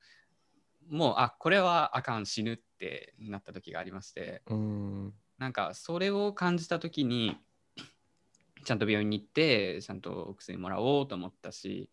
[0.89, 5.15] もうあこれはあかん死ぬってなった時がありましてうん。
[5.39, 7.37] なんかそれを感じた時に
[8.65, 11.89] ちゃんと病院に行ってちゃんとお薬もらおうと思ったし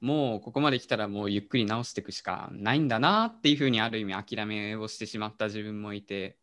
[0.00, 6.36] もうここまで来たらもうゆっくり治していくしかないんだなっていうふうにある意味諦めをしてしまった自分もいて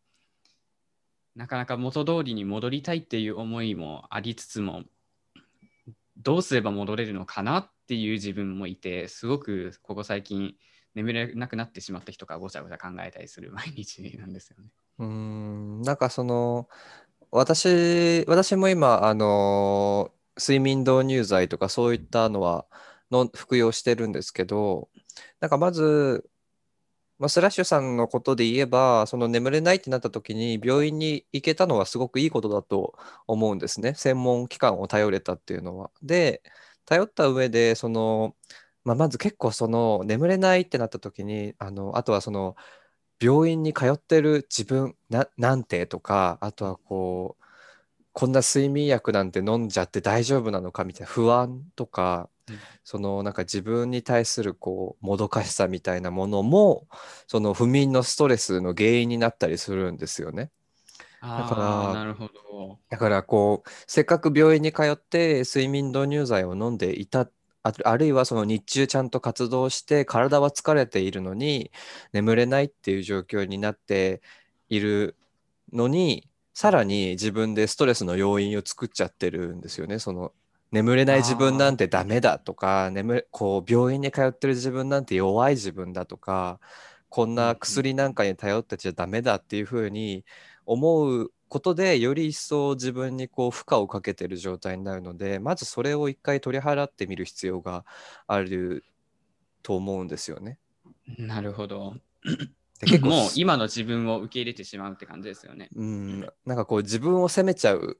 [1.34, 4.82] なかなか元通りに戻りたいっていう思いもありつつも
[6.16, 10.54] どうすれば戻れるのかなっていう自分もいてすごくここ最近
[10.94, 14.70] 眠れなくなってしまった人がごちゃごちゃ考えたりする毎日なんですよね。
[14.98, 16.68] うんなんかその
[17.30, 22.66] 私私も今あの睡眠導入剤とかそういったのは
[23.10, 24.90] の服用してるんですけど
[25.40, 26.28] なんかまず
[27.18, 33.94] まあ、スラッシュさんのことで言えば、その眠れないってなった時に病院に行けたのはすごくいいことだと思うんですね。
[33.94, 35.90] 専門機関を頼れたっていうのは。
[36.02, 36.42] で、
[36.84, 38.36] 頼った上で、その、
[38.84, 42.54] まあ、まず結構その眠れないってなった時に、あの、あとはその
[43.20, 47.44] 病院に通ってる自分な、なんてとか、あとはこう、
[48.12, 56.86] こんな睡眠薬なんて飲んじゃって大丈夫なのかみたいな不安とか、うんそのなんか自分に対するこうもどかしさみたいなものも
[57.26, 60.52] その不眠のストレスの原因になったりするんですよね。
[61.20, 62.78] だからなるほど。
[62.88, 67.28] だからこうせっかく病院に通って睡眠導入剤を飲んでいた
[67.68, 71.70] ああるいはその日中ちゃんと活動して体は疲れているのに
[72.12, 74.22] 眠れないっていう状況になって
[74.68, 75.16] いる
[75.72, 79.98] のにさらに自分でストレスの要因を作っちゃってるんですよね。
[79.98, 80.32] その
[80.72, 86.60] 眠れない自分なんてダメだとか眠こう病院に通ってる自分なんて弱い自分だとか
[87.08, 90.24] こんな薬なんかに頼ってちゃダメだっていうふうに
[90.66, 97.84] 思うことでより一層自分にこう負荷をかけてる状態になるのでまずそれを一回取り払ってみる必要が
[98.26, 98.84] ある
[99.62, 100.58] と思うんですよね。
[101.18, 101.94] なるほど。
[102.80, 105.70] で結構もう今の自分を受け入れてしまうって感じですよね。
[105.74, 107.98] うん、なんかこう自分を責めちゃう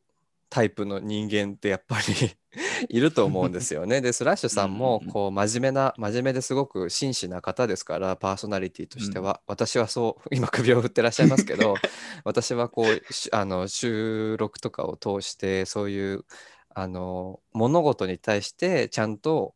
[0.49, 2.37] タイプの人間ってやっぱり
[2.89, 4.01] いると思うんですよね。
[4.01, 5.13] でスラッシュさんもうんうんうん。
[5.13, 11.75] こう真面目な真面目ですごく真摯な方ですからパーソナリティとしては、私はそう今首を振ってらっしゃいますけど
[12.25, 16.25] 私はこうしあの収録とかを通してそういう
[16.71, 19.56] あの物事に対してちゃんと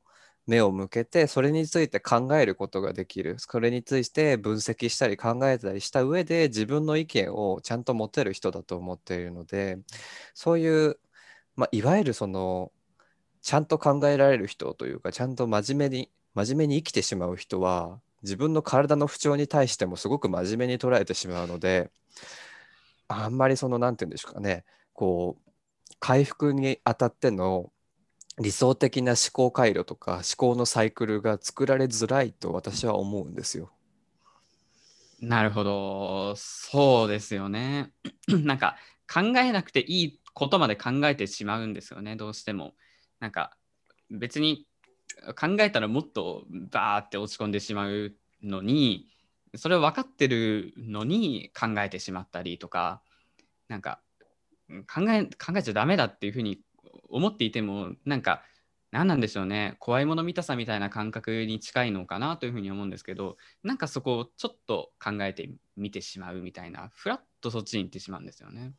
[0.50, 3.36] 目を向けてそれについて考えることができる。
[3.38, 9.78] それについて分析したり考えたりした上で自分の意見をちゃんと持てる人だと思っているので
[10.34, 10.98] そういう、
[11.54, 12.72] まあ、いわゆるその
[13.42, 21.90] ちゃんと考えられる人というかちゃんと真面目に真面目に生きてしまう人は自分の体の不調に対してもすごく真面目に捉えてしまうので
[23.08, 25.50] あんまりその何て言うんでしょうかねこう
[26.00, 27.70] 回復にあたっての
[28.40, 33.70] 理想的な思考回路とか思考のサイクルが作られづらいと私は思うんですよ。
[35.20, 36.34] なるほど。
[36.36, 37.92] そうですよね。
[38.28, 38.76] なんか
[39.12, 42.74] 考えなくていいことまで考えてしまうんですよね、どうしても。
[43.18, 43.54] なんか
[44.10, 44.66] 別に
[45.38, 49.08] 考えたらもっとバーって落ち込んでしまうのに、
[49.56, 53.02] それを分かってるのに考えてしまったりとか、
[53.68, 54.00] なんか
[54.88, 56.60] 考え考えちゃダメだっていうふうに
[57.10, 58.42] 思っていても、なんか
[58.92, 68.72] 何なんでしょうね、怖いもの見たさみたいな感覚に近いのかなというふうに思うんですけど、なんかそこをちょっと考えてみてしまうみたいな、ふらっとそっちに行ってしまうんですよね。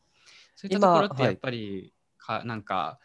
[0.54, 2.98] そういったところってやっぱり、かなんか、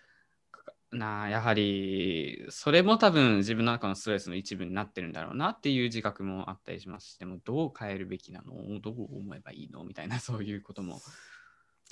[0.52, 8.54] かなあやはり、それも多分自分の中のストレスの一部になってるんだろうなっていう自覚もあったりしますし、でもどう変えるべきなの？
[8.82, 9.84] どう思えばいいの？
[9.86, 11.02] みたいな、そういうことも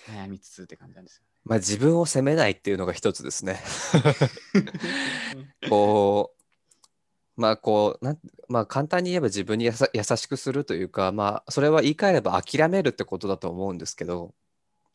[0.10, 3.60] 悩みつつって感じなんですよまあ自分を責めないっていうのが一つですね。
[5.34, 5.56] ね。
[5.70, 6.34] こ
[7.38, 14.34] うまあこうなんまあ簡単に言えば自分にやさ優しくするというかまあそれは言い換えれば諦めるってことだと思うんですけど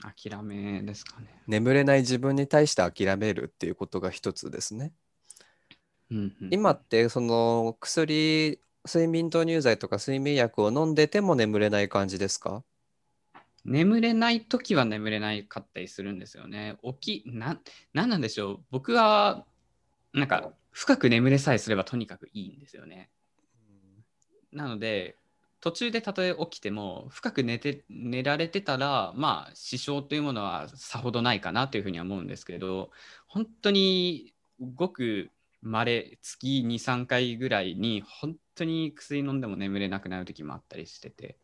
[0.02, 1.42] 諦めですかね。
[1.46, 4.92] 眠れない自分に対して諦めるっていうことが一つですね。
[6.10, 12.64] うんうん今ってその薬睡眠導入剤とか睡眠薬を飲んでても眠れない感じですか？
[13.64, 16.79] 眠れない時は眠れないかったりするんですよね。
[17.03, 17.61] 起き、な、
[17.92, 18.61] なんなんでしょう。
[18.70, 19.44] 僕は、
[20.12, 23.11] なんか、深く眠れさえすればとにかくいいんですよね。
[24.53, 25.16] なので、
[25.61, 32.90] 途中でたとえ起きても、深く寝て、寝られてたら、まあ、支障というものはさほどないかなというふうには思うんですけど、
[33.29, 34.33] 本当に
[34.75, 35.31] ごく
[35.62, 41.37] 稀、月2、3回ぐらいに、本当に薬飲んでも眠れなくなる時もあったりしてて、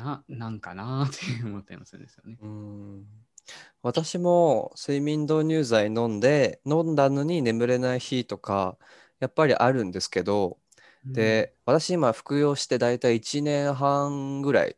[0.00, 2.38] な、なんかなって思ったりもするんですよね。
[2.42, 3.06] うん
[3.82, 8.76] 私も睡眠導入剤飲んで飲んだのに眠れない日とか
[9.18, 10.58] やっぱりあるんですけど
[11.04, 14.76] で、私今服用してだいたい1年半ぐらい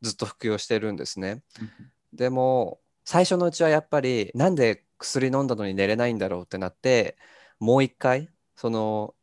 [0.00, 1.42] ずっと服用してるんですね。
[1.60, 1.70] うん
[2.12, 7.16] でも最初のうちはやっぱりなんで薬飲んだのに寝れないんだろうってなって
[7.58, 9.14] もう一回その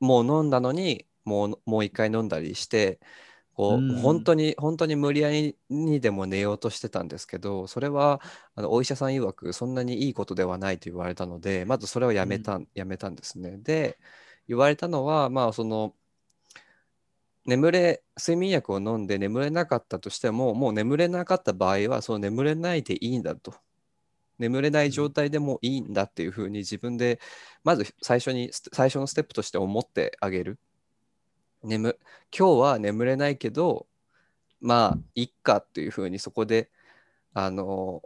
[0.00, 3.00] もう飲んだのにもうもう一回飲んだりして
[3.58, 3.96] こううん。
[3.96, 8.20] 本当に本当に無理やりにでも寝ようとしてたんですけどそれは
[8.54, 13.58] あのお医者さん曰くそんなにいいことではないと言われたのでまずそれをやめた,、やめたんですね。
[13.58, 13.98] で
[14.46, 15.94] 言われたのはまあその
[17.46, 23.54] 眠れ睡眠薬を飲んで眠れなかったとしてももう眠れなかった場合はその眠れないでいいんだと。
[24.38, 27.20] 眠れない状態でもいいんだっていうふうに自分で
[27.64, 30.60] まず最初に最初のステップとして思ってあげる
[31.62, 31.98] 眠
[32.36, 33.86] 今日は眠れないけど
[34.60, 36.70] まあいっかっていうふうにそこで
[37.34, 38.02] あの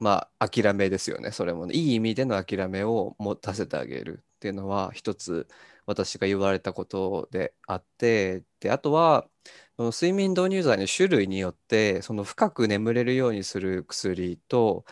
[0.00, 5.48] まあ諦めですよねそれもねいい意味での諦めを持たせてあげるっていうのは一つ
[5.86, 9.26] 私が言われたことであってであとは
[9.78, 14.84] 睡眠導入剤の種類によってその深く眠れるようにする薬と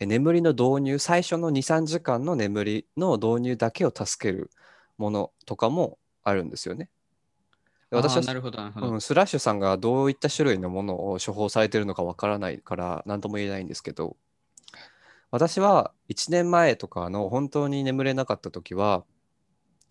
[0.00, 4.50] 眠りの導入最初の23時間の眠りの導入だけを助ける
[4.96, 6.88] ものとかもあるんですよね。
[7.90, 8.90] で私はなるほど、なるほど。
[8.90, 14.16] うん、スラッシュさんがどういった種類のものを処方されてるのかわからないから何とも言えないんですけど
[15.30, 19.04] 私は1年前とかの本当に眠れなかった時は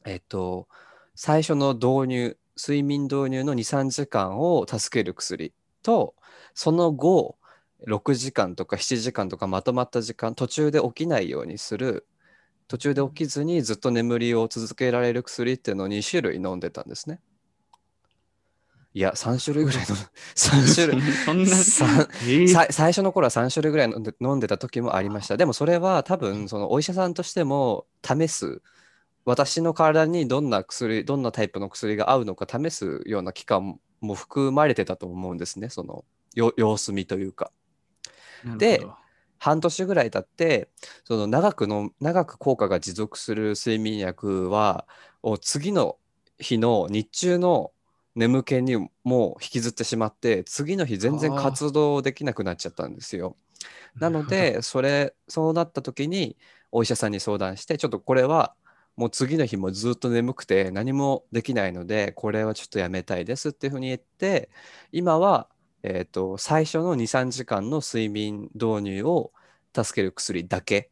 [0.06, 0.68] えっと
[1.16, 6.16] 最初の導入睡眠導入の23時間を助ける薬と
[6.54, 7.38] その後
[7.88, 12.08] 6時間とか7時間とかまとまった時間途中で起きないようにする
[12.68, 17.22] 途中で起きずにずっと眠りを続けられる薬っていうのを2種類飲んでたんですね。
[18.98, 19.96] いや、3種類ぐらいの、
[20.34, 21.02] 3種類。
[21.24, 25.38] そんな、さえ最初の頃は3種類ぐらい飲んで飲んでた時もありました。
[25.38, 28.64] でもそれは多分そのお医者さんとしても試す
[29.24, 37.52] 私の体にどんな薬どんなタイプの薬が合うのか試すような期間も含まれてたと思うんですねそのよ様子見というか。
[38.58, 38.84] で
[39.38, 40.70] 半年ぐらい経って
[41.04, 44.88] その長くの長く効果が持続する睡眠薬は
[45.22, 46.00] を次の
[46.40, 47.72] 日の日中の
[48.18, 53.38] 眠気にも引きずってしまって次の日全然活動できなくなっちゃったんですよ。
[53.96, 56.36] なのでそれそうなった時に
[56.72, 58.56] お医者さんに相談してちょっとこれは
[58.96, 64.50] もう次の日もずっと眠くて何もできないのでこれはちょっとやめたいですっていうふうに言って
[64.92, 65.48] 今は、
[65.84, 69.32] えー、と最初の23時間の睡眠導入を
[69.76, 70.90] 助ける薬だけ。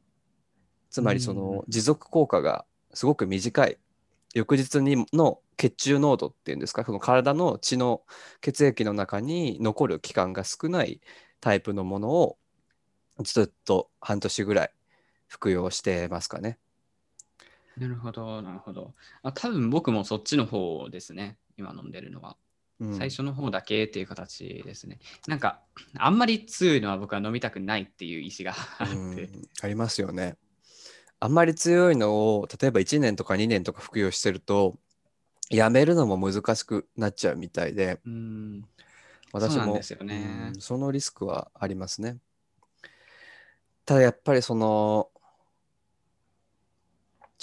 [0.92, 3.78] つまりその持続効果がすごく短い
[4.36, 6.84] 翌日にの血中濃度っていうんですか？
[6.84, 8.04] その体の血の
[8.42, 11.02] 血液の中に残る期間が少ない
[11.40, 12.38] タイプのものを
[13.24, 14.72] ずっと半年ぐらい
[15.28, 16.60] 服用してますかね。
[17.78, 18.94] なるほど、なるほど。
[19.24, 22.38] あ多分僕もそっちの方ですね、今飲んでるのは。
[22.82, 25.00] うん最初の方だけっていう形ですね。
[25.30, 25.62] なんか、
[25.98, 29.24] あんまり強いのは僕は飲みたくないっていう意思があって。
[29.24, 30.36] うんありますよね。
[31.26, 34.78] あんまり強いのを例えば1年とか2年とか服用してると
[35.50, 38.64] やめるのも難しくなっちゃうみたいでうん、
[39.34, 40.52] 私もそね。
[40.54, 42.18] うんそのリスクはありますね。
[43.86, 45.10] ただやっぱりその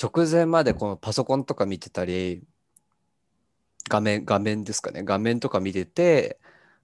[0.01, 2.45] 直前までこのパソコンとか見てたり
[3.89, 5.03] 画面画面ですかね。
[5.03, 6.39] 画面とか見てて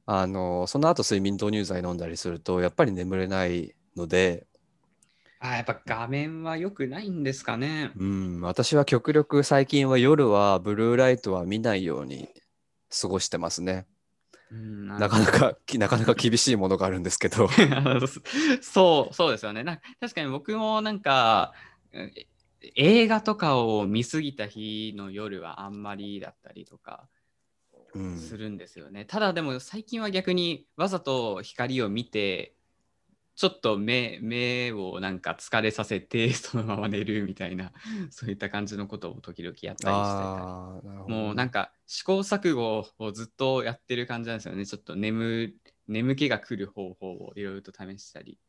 [0.04, 4.47] あのその後睡眠導入剤飲んだりするとやっぱり眠れないので、
[5.40, 7.92] あやっぱ画面は良くないんですかね。
[7.96, 12.28] うん、私は極力最近は夜はブルーライトは見ないように
[13.00, 13.86] 過ごしてますね。
[14.50, 17.48] うん、なかなかき なかなか厳しいものがあるんですけど。
[18.62, 19.62] そう、そうですよね。
[19.62, 21.52] な確かに僕もなんか、
[21.92, 22.12] うん
[22.74, 27.08] 映画とかを見すぎた日の夜はあんまりだったりとか
[27.94, 29.04] うんするんですよね。
[29.04, 32.54] ただでも最近は逆にわざと光を見て、
[33.38, 37.72] ちょっと目目をなんか疲れさせて そのまま寝るみたいな
[38.10, 44.66] そういった感じのことを時々やったりしてたりもうなんか試行錯誤をずっとやってる感じなんですよね。
[44.66, 45.54] ちょっと眠
[45.86, 48.40] 眠気が来る方法をいろいろと試したり。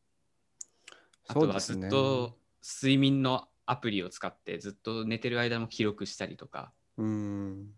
[1.28, 7.68] あとはずっと睡眠のアプリを使ってずっと寝てる間も記録したりとか、うん、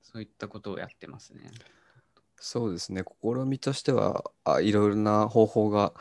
[0.00, 1.50] そういったことをやってますね。
[2.38, 3.02] そうですね。
[3.22, 5.92] 試みとしてはあいろいろな方法が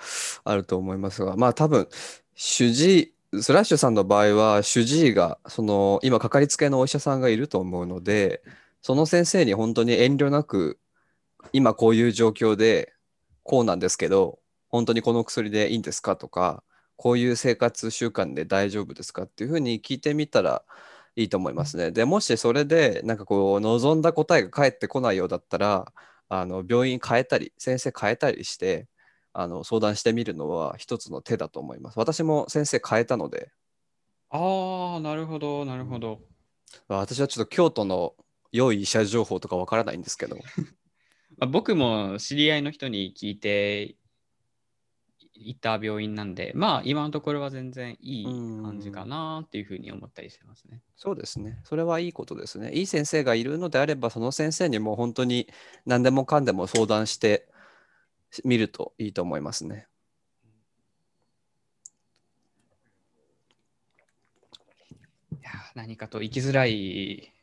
[0.44, 1.88] あると思いますが、まあ多分
[2.36, 3.00] 主治
[3.34, 8.44] 医スラッシュさんの場合は主治医がその今かかりつけのお医者さんがいると思うので、
[8.82, 10.80] その先生に本当に遠慮なく
[11.52, 12.94] 今こういう状況で
[13.44, 16.64] こうなんですけど、本当にこの薬でいいんですかとか、
[16.96, 20.64] こういう生活習慣で大丈夫ですかっていうふうに聞いてみたら
[21.16, 21.92] いいと思いますね。
[21.92, 25.92] でもしそれでなんかこう望んだ答えが返ってこないようだったら、
[26.30, 28.88] あの病院変えたり先生変えたりして
[29.34, 32.00] あの相談してみるのは一つの手だと思います。
[32.00, 33.52] 私も先生変えたので、
[34.30, 36.22] ああ、なるほど、なるほど。
[36.88, 38.16] 私はちょっと京都の
[38.52, 40.42] 良い医者情報とかわからないんですけど、ま
[41.42, 43.96] あ、僕も知り合いの人に聞いて
[45.38, 50.82] 行った病院なんで、まあ今のところは全然いい感じかなっていうふうに思ったりしてますね。
[50.96, 51.60] そうですね。
[51.64, 52.72] それはいいことですね。
[52.74, 55.48] いい先生がいるのであれば、その先生にも本当に
[55.86, 57.48] 何でもかんでも相談して
[58.44, 59.88] みるといいと思いますね。
[65.32, 67.34] いやー何かと生きづらい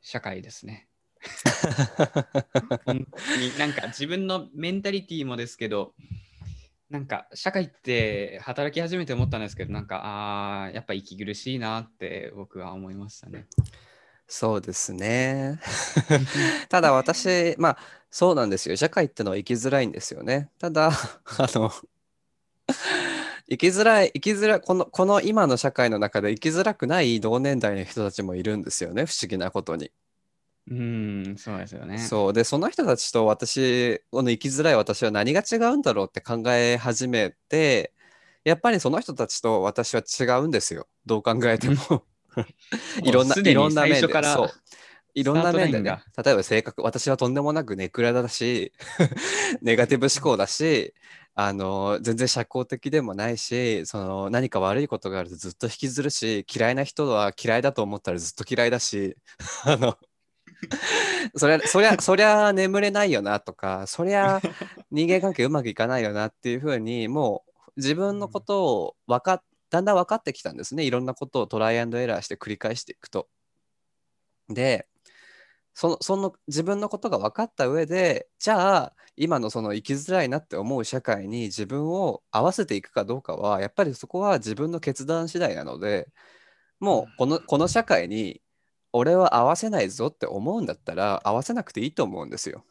[0.00, 0.88] 社会ですね。
[2.84, 5.94] 本当になんか自分のメンタリティーもですけど、
[6.92, 13.46] なんか社会って働き始めて思ったんですけど、なんかああ、やっぱ息苦しいなって僕は思いましたね。
[14.28, 15.58] そうですね。
[16.68, 17.78] ただ私、まあ
[18.10, 18.76] そうなんですよ。
[18.76, 20.50] 社会ってのは生きづらいんですよね。
[20.58, 20.88] ただ、
[21.38, 21.72] あの、
[23.48, 29.06] 生きづらい、生きづらい、この、この今の社会の中で生きづらくない同年代の人たちもいるんですよね。
[29.06, 29.90] 不思議なことに。
[30.68, 31.98] うーん、そうですよね。
[31.98, 32.32] そう。
[32.32, 37.92] で、その人たちと私、この生きづらい私は何が違うんだろうって考え始めて、
[38.44, 40.86] やっぱりその人たちと私は違うんですよ。
[41.06, 42.04] どう考えても。
[43.02, 44.22] いろんな、いろんな面で。
[44.22, 44.50] そう。
[45.14, 46.02] いろんな面でね。
[46.24, 48.72] 例えば性格、私はとんでもなくネクラだし、
[49.60, 50.94] ネガティブ思考だし、
[51.34, 59.16] あの、全然社交的でもないし、その何か悪いことがあるとずっと引きずるし、嫌いな人は嫌いだと思ったらずっと嫌いだし、
[59.64, 59.98] あの、
[61.36, 64.40] そりゃ、そりゃ、そりゃ眠れないよなとか、そりゃ
[64.90, 70.84] 人間関係うまくいかないよなっていうふうに、もう自分のことを分かっ、だんだん分かってきたんですね。
[70.84, 73.28] いろんなことをトライアンドエラーして繰り返していくと。
[74.48, 74.86] で、
[75.74, 86.08] その、その自分のことが分かった上で、じゃあ、今のその生きづらいなって思う社会に自分を合わせていくかどうかは、やっぱりそこは自分の決断次第なので、
[86.80, 88.42] もうこの、この社会に
[88.92, 92.64] 俺は合わせないぞって思うんだったら、合わせなくていいと思うんですよ。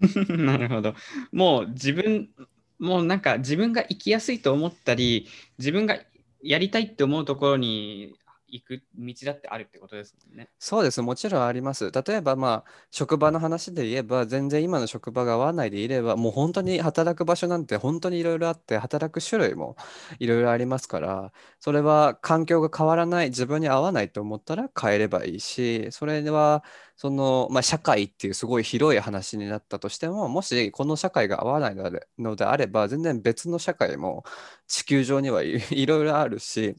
[0.28, 0.94] なるほど。
[1.32, 2.30] もう自分、
[2.78, 5.28] もうなんか自分が生きやすいと思ったり、
[5.58, 5.98] 自分が
[6.42, 8.14] やりたいって思うところに
[8.54, 10.48] 行く道だってあるってことですもんね。
[10.60, 11.02] そうです。
[11.02, 11.90] もちろんあります。
[11.90, 19.76] 例えば、まあ、職場の話で言えば、全然今の職場が合わないでいれば、もう本当に働く場所なんて本当にいろいろあって、働く種類も
[20.20, 26.62] いろいろありますから、それは環境が変わらない、自分に合わないと思ったら変えればいいし、それは、
[26.96, 31.74] その、まあ、社会っていうすごい広い話になったとしても、もしこの社会が合わない
[32.18, 34.22] のであれば、全然別の社会も
[34.68, 36.76] 地球上にはいろいろあるし、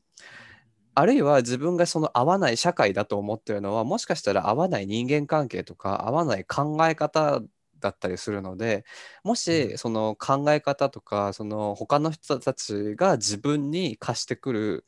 [0.95, 7.41] あるいは自分がその合わない社会だと思ってるのはもしかしたら合わない人間関係とか合わない考え方
[7.79, 8.85] だったりするので
[9.23, 9.77] もうしん。
[9.77, 14.85] その考え方とかその他の人たちが自分に貸してくる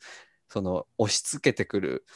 [0.48, 2.06] その押し付けてくる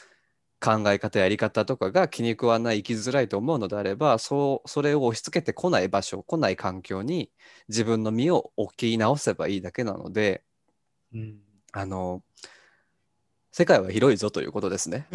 [0.59, 7.31] 考え方やり方とかが気に食わない生きづらいと思うのであればそうそれを押し付けてこない場所来ない環境に
[7.69, 10.43] 自分の身を置き直せばいいだけなので
[11.13, 11.41] うん、
[11.71, 12.23] あの
[13.53, 15.05] 世界は広いぞということですね。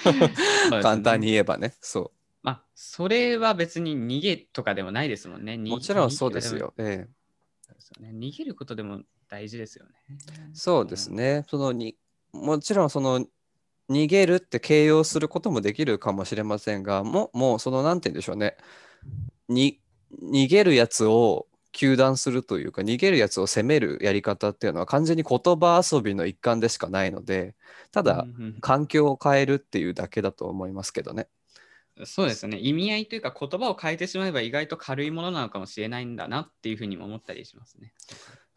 [0.82, 1.74] 簡単に言えばね。
[1.82, 2.10] そ
[2.42, 5.58] まあ、それは別に逃げとかでもないですもんね。
[5.58, 6.56] もちろんそうです。
[6.56, 6.72] よ。
[6.78, 7.08] ええ、
[7.60, 9.92] そうですよね逃げることでも大事ですよね。
[10.54, 11.44] そうですね。
[11.50, 11.98] そのに
[12.32, 13.26] もちろんその
[13.90, 18.56] 逃げるって形容することもできるかもしれませんが、ももうそのなんて言うんでしょうね。
[19.50, 19.82] に
[20.22, 21.46] 逃げるやつを
[21.76, 27.54] 糾弾するというか、逃げるやつを責めるやり方っていうのは完全に言葉遊びの一環でしかないので、
[27.92, 28.28] ただ
[28.60, 31.28] 環境を変えるっていうだけだと思いますけどね。
[32.04, 32.58] そうですね。
[32.58, 37.94] 意味合いというか言葉を変えてしまえば意外と軽いものなのかもしれないんだなっていうふうにも思ったりしますね。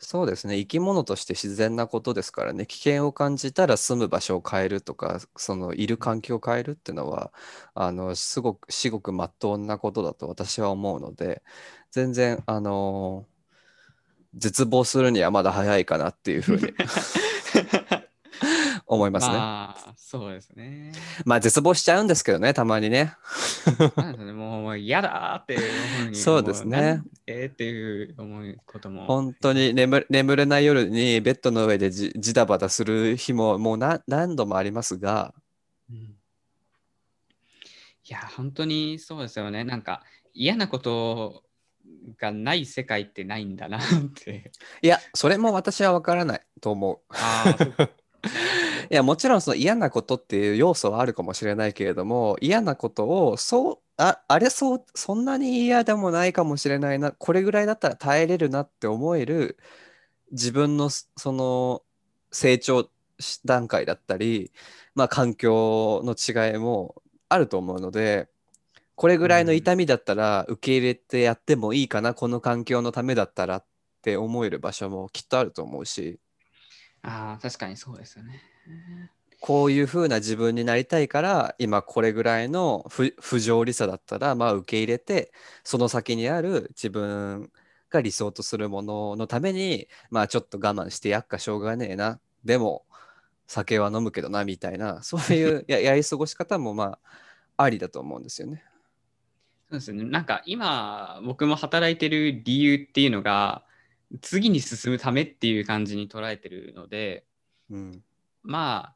[0.01, 0.57] そうですね。
[0.57, 2.65] 生き物として自然なことですからね。
[2.65, 7.33] 危険を感じたら住む場所を変えるとか、そのいる環境を変えるっていうのは、
[7.73, 11.43] あの、すごく、至極真っ当なことだと私は思うので、
[11.91, 13.25] 全然、あの
[14.35, 16.73] 絶望するにはまだ早いかなっていうふうに
[18.85, 19.33] 思いますね。
[19.33, 20.91] まあ、そうですね。
[21.25, 23.13] まあ、絶望しちゃうんですけどね、たまにね。
[23.97, 29.05] ねもうもう嫌だーって思うにそうですねえーっていう思うことも。
[29.05, 35.33] 本当に眠眠れない夜にベッドの上でじじだばだする日ももう何何度もありますが、
[35.89, 36.19] うん
[38.09, 39.63] いや、本当にそうですよね。
[39.63, 40.01] なんか
[40.33, 41.43] 嫌なこと
[42.17, 43.81] がない世界ってないんだなっ
[44.15, 44.51] て。
[44.81, 47.13] いや、それも私は分からないと思う。
[48.91, 59.57] いや、もちろんその嫌なことっていう要素はあるかもしれないけれども、嫌なことを、そう、あ、あれそう、そんなに嫌でもないかもしれないな、これぐらいだったら耐えれるなって思える
[60.31, 61.83] 自分のそその
[62.31, 62.89] 成長
[63.19, 64.51] し段階だったり、
[64.95, 68.29] まあ環境の違いもあると思うので、
[68.99, 73.65] これぐらいの痛みだったら受け入れてやってもいいかな、この環境のためだったらっ
[74.01, 76.19] て思える場所もきっとあると思うし。
[77.01, 78.41] ああ、確かにそうですよね。
[79.39, 85.31] こういう風な自分になりたいから今これぐらいの不不条理さだったらまあ受け入れて
[85.63, 87.49] その先にある自分
[87.89, 92.83] が理想とするもののためにまあちょっと我慢してやっかしょうがねえなでも
[93.47, 96.99] 酒は飲むけどなみたいなそういうや やり過ごし方もま
[97.55, 98.65] あありだと思うんですよね。
[99.69, 100.03] そうですね。
[100.03, 103.63] なんか今、僕も働いてる理由っていうのが、
[104.21, 107.25] 次に進むためっていう感じに捉えてるので、
[107.69, 108.03] うん。
[108.41, 108.95] ま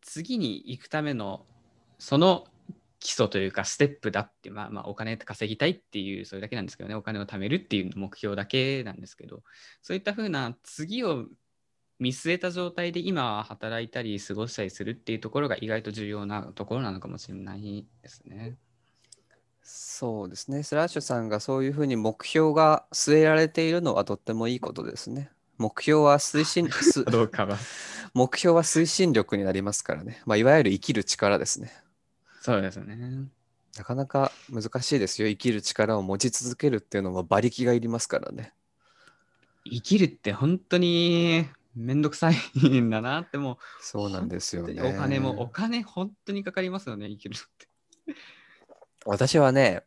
[0.00, 1.44] 次に行くための、
[1.98, 2.46] その
[3.00, 9.42] 基礎というか、ステップだって、まあまあ、お金稼ぎたいっていう、それだけなんですけどね、お金を貯めるっていう目標だけなんですけど、
[9.82, 11.26] そういったふうな次を
[11.98, 18.56] 見据えた状態で今は働いたり過ごしたりするっていうところが意外と重要なところなのかもしれないですね。
[19.62, 20.62] そうですね。
[20.62, 25.30] スラッシュさんがそういうふうに目標が据えられているのはとってもいいことですね。
[25.58, 27.58] 目標は推進、 すどうかは。
[28.14, 30.22] 目標は推進力になりますからね。
[30.24, 31.72] まあ、いわゆる生きる力ですね。
[32.40, 33.28] そうですね。
[33.76, 35.28] なかなか難しいですよ。
[35.28, 38.52] 生きる力を持ち続けるっていうのは馬力がいりますからね。
[39.64, 41.46] 生きるって本当に
[41.76, 44.82] めんどくさいんだなってもそうなんですよね。
[44.82, 47.68] お金もお金本当にかかりますよね生きるのって。
[49.06, 49.82] 私はね、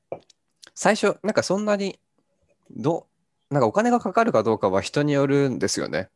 [0.76, 2.00] 最初、なんかそんなに、
[2.72, 3.08] ど
[3.52, 6.10] う、なんかお金がかかるかどうかは人によるんですよね。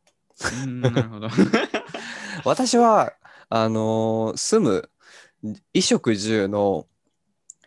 [0.64, 1.28] うんなるほど。
[2.44, 3.14] 私は、
[3.48, 4.90] あのー住む
[5.42, 6.86] 衣食住の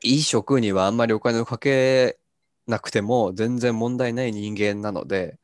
[0.03, 2.17] 衣食にはあんまりお金をかけ
[2.67, 5.39] なくても全然問題ない人間なので、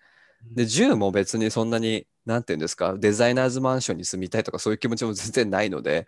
[0.51, 6.07] で、住も別にそんなに、なんていうんですか、デザイナーズマンションに住みたいとかそういう気持ちも全然ないので、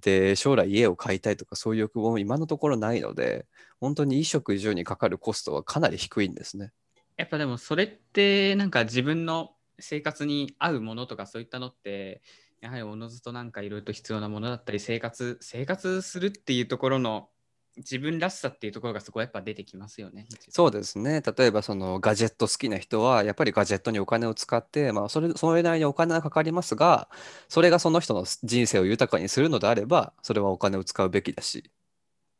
[0.00, 3.46] で、将来家を買いたいとかそういう欲望も今のところないので、
[3.80, 6.72] 本当に衣食住にかかるコストはかなり低いんですね。
[7.16, 12.22] やっぱでもそれってなんか自分の生活に合うものとかそういったのって
[12.60, 17.28] やはりおのずとなんかいろいろと必要なものだったり生活生活するっていうところの
[17.76, 20.26] 自分らしさっていうところがそこはやっぱ出てきますよね。
[20.50, 21.22] そうですね。
[21.22, 27.08] 例えばそのガジェット好きな人はやっぱりガジェットにお金を使って、まあそれ、それなりにお金がかかりますが、
[27.48, 31.70] それがその人の人生を豊かにするのであれば、それはお金を使うべきだし、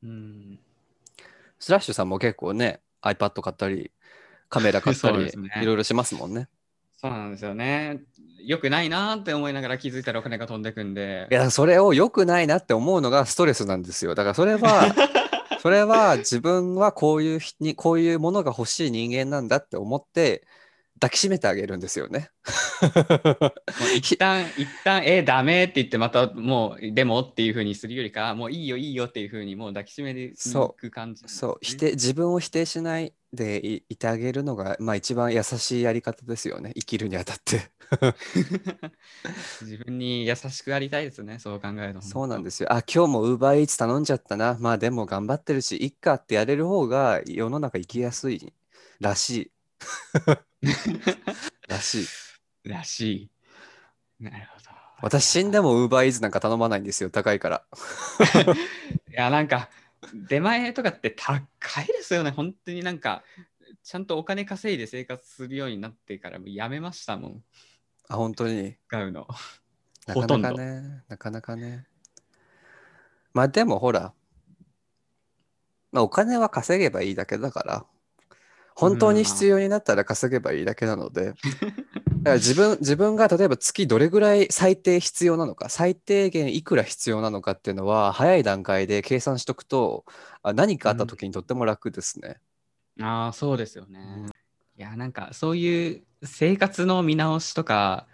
[0.03, 0.59] うん。
[1.59, 3.91] スラッシュさんも結構ね、iPad 買ったり、
[4.49, 6.49] カメラ買ったり いろいろしますもんね。
[7.03, 8.03] そうなんですよね。
[8.45, 11.35] よくないなーって思いながら気づいたらお金が飛んでくんでい。
[11.35, 14.15] や、それを良くないなって思うのがストレスなんですよ。
[14.15, 14.95] だからそれは、
[15.63, 20.45] それは自分はこういうひに、こういうものが欲しい人間なんだって思って
[20.95, 22.31] 抱きしめてあげるんですよね。
[23.95, 36.73] 一旦、一旦、えー、ダメって言って、またもう、でもっていうふうにするよりか、もういいよ、いいよっていうふうに、もう抱きしめにそ行く感じね、そう、否定、自分を否定しないでい、いてあげるのが、まあ一番優しいやり方ですよね。
[36.75, 37.72] 生きるにあたって。
[39.63, 42.03] 自分に優しくありたいですね、そう考えると。。
[42.03, 42.73] そうなんですすよ。
[42.73, 44.57] あ、今日も Uber Eats 頼んじゃったな。
[44.61, 48.53] まあでも頑張ってるし、いっかってやれる方が世の中生きやすい
[49.01, 49.51] らしい。
[51.69, 52.69] らしい。
[52.69, 53.31] らしい。
[54.21, 54.71] なるほど。
[55.03, 57.11] 私死んでも Uber Eats なんか頼まないんですよ。
[57.11, 57.65] 高いから。
[59.11, 59.69] いや、なんか、
[60.15, 61.39] 出前とかって高
[61.83, 63.25] いですよね、本当になんか、
[63.83, 67.45] ちゃんとお金稼いで生活するようになってからもうやめましたもん、
[68.13, 68.77] あ、本当に？
[68.89, 69.27] 使うの。
[70.07, 71.05] なかなほとんどかね。
[71.09, 71.87] なかなかね。
[73.33, 74.13] まあでもほら、
[75.93, 77.87] まあお金は稼げばいいだけだから、
[78.75, 81.37] 本当に必要になったら稼げばいいだけなので、 だか
[82.25, 90.05] ら自分、自分が例えば月どれぐらい最低必要なのか、最低限いくら必要なのかっていうのは、早い段階で計算しとくと、
[90.43, 92.41] あ何かあった時にとっても楽ですね。
[93.01, 93.99] ああ、そうですよね。
[93.99, 94.42] うん
[94.79, 98.07] いや、なんかそういう生活の見直しとか、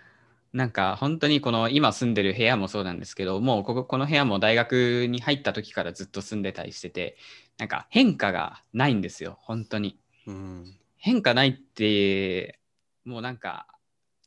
[0.52, 7.16] なんか本当にこの今住んでる部屋もそうなんですけど、もうこここの部屋も大学に入った時からずっと住んでたりしてて、
[7.58, 9.98] なんか変化がないんですよ、本当に。
[10.26, 10.74] うん。
[10.96, 12.58] 変化ないって、
[13.04, 13.66] もうなんか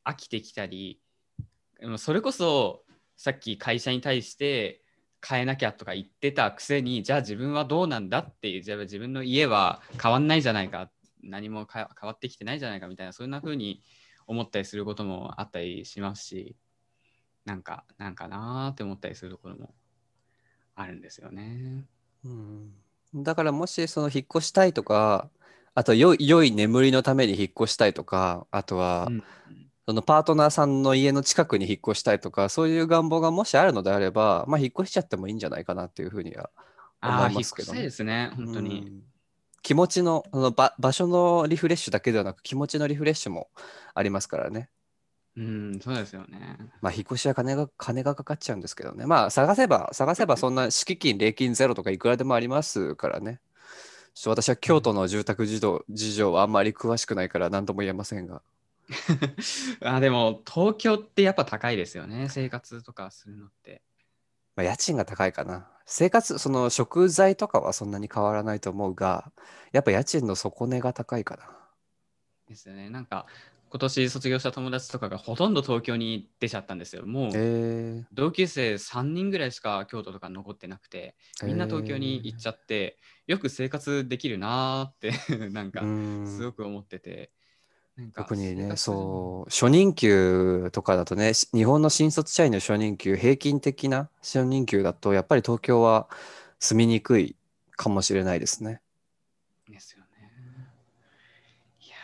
[0.06, 1.02] 飽きてきたり、
[1.98, 2.84] それこそ
[3.18, 4.82] さっき会社に対して
[5.28, 10.90] 変えなきゃとか言ってたくせに、じゃあ自分はどうなんだっていう、じゃあ自分の家は変わんないじゃないか、
[11.24, 13.82] 何もか変わってきてないじゃないかみたいな、そんな風に
[14.28, 16.56] 思ったりすることもあったりしますし、
[17.46, 19.74] なんか、なんかなーって思ったりするところも
[20.76, 21.86] あるんですよね。
[22.24, 22.74] うん
[23.14, 25.30] だからもしその引っ越したいとか、
[25.74, 29.24] あと良い良い眠りのために引っ越したいとか、あとはうん
[29.88, 36.50] そのパートナーさんの家の近くに引っ越したいとか、そういう願望がもしあるのであれば、まあ引っ越しちゃってもいいんじゃないかなっていうふうには
[37.02, 37.82] 思ああ、引っ越したいいますけどね。
[37.82, 38.82] ですね、本当に。
[38.82, 39.11] うん
[39.62, 43.50] 気持ちの、その場場所のリフレッシュだけではなく気持ちのリフレッシュも
[43.94, 44.70] ありますからね。
[45.38, 46.58] うん、そうですよね。
[46.82, 49.06] まあ引っ越しは金が金がかかっちゃうんですけどね。
[49.06, 53.40] まあ探せば探せばそんな敷金、礼金ゼロとかいくらでもありますからね。
[54.14, 58.42] ちょっと私は京都の住宅事情事情はあんまり詳しくないから何とも言えませんが。
[59.86, 63.82] あでも東京ってやっぱ高いですよね生活とかするのって。
[64.56, 65.70] ままあ、家賃が高いかな。
[65.94, 69.30] 生活、その食材とかはそんなに変わらないと思うが、
[69.74, 71.50] やっぱ家賃の底値が高いかな。
[72.48, 72.90] ですよね。
[72.90, 73.26] なんか、
[73.70, 77.06] 今年卒業した友達とかがほとんど東京に出ちゃったんですよ。
[77.06, 85.12] もう、え同級生3人ぐらいしか京都とか残ってなくて、みんな東京に行っちゃって、よく生活できるなーって、
[85.52, 85.82] なんか
[86.26, 87.34] すごく思ってて。
[87.98, 96.08] なんか特にね、そう、初任給とかだとね、し日本の新卒社員の初任給、平均的な初任給だと、やっぱり東京は
[96.60, 97.36] 住みにくい
[97.76, 98.82] かもしれないですね。
[99.70, 100.32] ですよね。
[101.82, 101.96] いや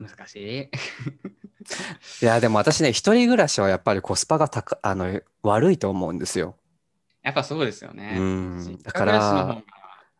[0.00, 0.70] ー、難しい。
[2.22, 6.56] いや、でも私ね、一人暮らしはやっぱりコスパが高あの悪いと思うんですよ。
[7.22, 8.14] やっぱそうですよね。
[8.16, 9.75] うん実家だから暮らしの方が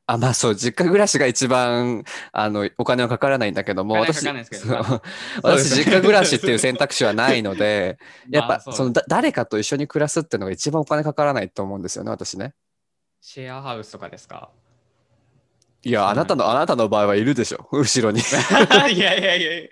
[0.08, 5.02] あ、まあそう、実家暮らしが一番あのお金はかからないんだけども、私、お金はかからないですけどそうそうで
[5.42, 7.98] 私、すね実家暮らしっていう選択肢はないので、
[8.30, 12.54] やっまあぱそのだ誰かと一緒に暮らすっていうのが一番お金かからないと思うんですよね、私ね。
[13.20, 14.50] シェアハウスとかですか？
[15.82, 18.20] いや、あなたの、あなたの場合はいるでしょ、 後ろに。
[18.92, 19.70] いやいやいやいや。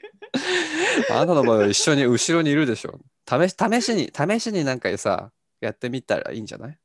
[1.10, 2.98] あなたの場合は一緒に後ろにいるでしょ。
[3.28, 5.30] 試し、試しに、試しになんかさ、
[5.60, 6.78] やってみたらいいんじゃない？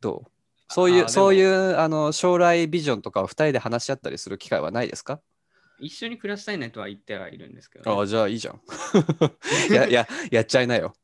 [0.00, 0.30] どう？
[0.70, 5.20] そういう、そういう、あの、将来ビジョンとかを二人で話し合ったりする機会はないですか？
[5.80, 8.60] 一緒に暮らしたいねとは言ってはいるんですけど、ねああ、じゃあいいじゃん。
[9.72, 10.94] や、や、やっちゃいなよ。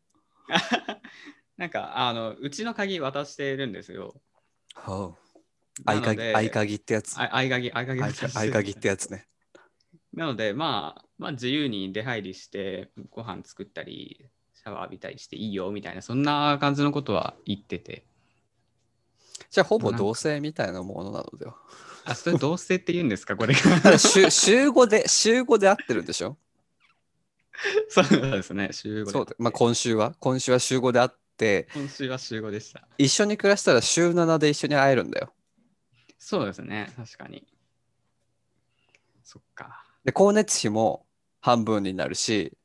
[1.56, 4.20] なんか、あの、うちの鍵渡してるんですよ。
[4.74, 5.04] 合
[5.86, 7.16] なの鍵、で合鍵ってやつ。
[7.18, 8.12] あ合鍵、合鍵合
[8.52, 9.26] 鍵ってやつね。
[10.12, 18.06] なので、まあ、まあ、自由に出入りして、ご飯作ったり、シャワー浴びたりしていいよみたいな、そんな感じのことは言ってて。
[19.51, 21.57] じゃあほぼ同性みたいなものなのでは？
[22.07, 23.80] あ、それ同性って言うんですか、 これたが。
[23.93, 26.37] だ週、週5で、週5で合ってるんでしょ？
[27.89, 29.11] そうですね、週5で。
[29.12, 30.14] そうで、まあ今週は？
[30.20, 32.87] 今週は週5で会って、今週は週5でした。
[32.99, 35.32] 一緒に暮らしたら週7で一緒に会えるんだよ。
[36.18, 37.47] そうですね、確かに。
[39.22, 39.85] そっか。
[40.05, 41.07] で、光熱費も
[41.41, 42.57] 半分になるし、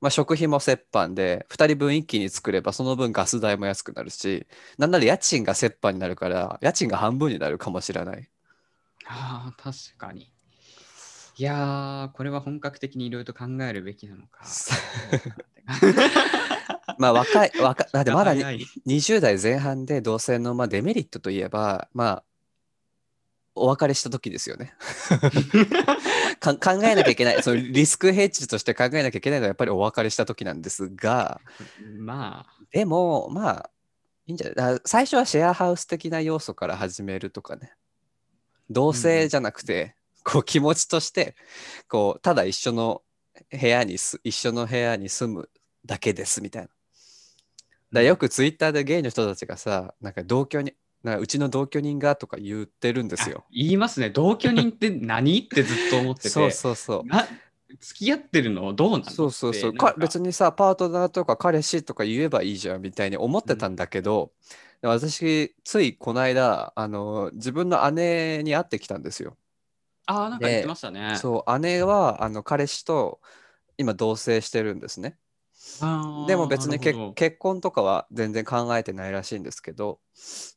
[0.00, 4.46] まあ、食費も折半で、2人分一気に作れば、その分ガス代も安くなるし、
[4.78, 8.28] なんなら家賃が折半になるから、家賃が半分になるかもしれない。
[9.06, 10.30] ああ、確かに。
[11.36, 14.44] いやー、これは本格的にいろいろと考えるべきなのか。
[16.98, 22.24] まあ、若い、若だってまだに早い20代前半で同性のまあデメリットといえば、まあ、
[23.56, 24.74] お別れした時ですよね。
[26.36, 31.40] か考えなきゃいけない、そのリスクヘッジとして考えなきゃいけないのはやっぱりお別れした時なんですが、
[31.98, 33.70] まあ、でも、まあ、
[34.26, 34.80] いいんじゃない？
[34.84, 37.72] 最初はシェアハウス的な要素から始めるとかね。
[38.70, 41.36] 同性じゃなくて、こう気持ちとして、
[41.88, 43.02] こう、ただ一緒の
[43.50, 45.50] 部屋にす、一緒の部屋に住む
[45.84, 46.68] だけですみたいな。
[47.92, 50.72] だよくツイッターでゲイの人たちがさ、なんか同居に、
[51.04, 53.48] なうちの同居人がとか言ってるんですよあ。
[53.52, 54.10] 言いますね。
[54.10, 55.38] 同居人って何？
[55.38, 56.28] ってずっと思ってて。
[56.30, 57.06] そうそうそう。
[57.06, 57.26] な
[57.80, 59.74] 付き合ってるのどうなのそうそうそう。
[59.74, 64.32] か別にさ、パートナーとか彼氏とか言えばいいじゃんみたいに思ってたんだけど、
[64.80, 69.36] で私、ついこの間、あの、自分の姉に会ってきたんですよ。
[70.06, 71.16] ああ、なんか言ってましたね。
[71.16, 73.20] そう、姉は、あの、彼氏と
[73.76, 75.16] 今同棲してるんですね。
[76.26, 79.98] でも別に結婚とかは全然考えてないらしいんですけど、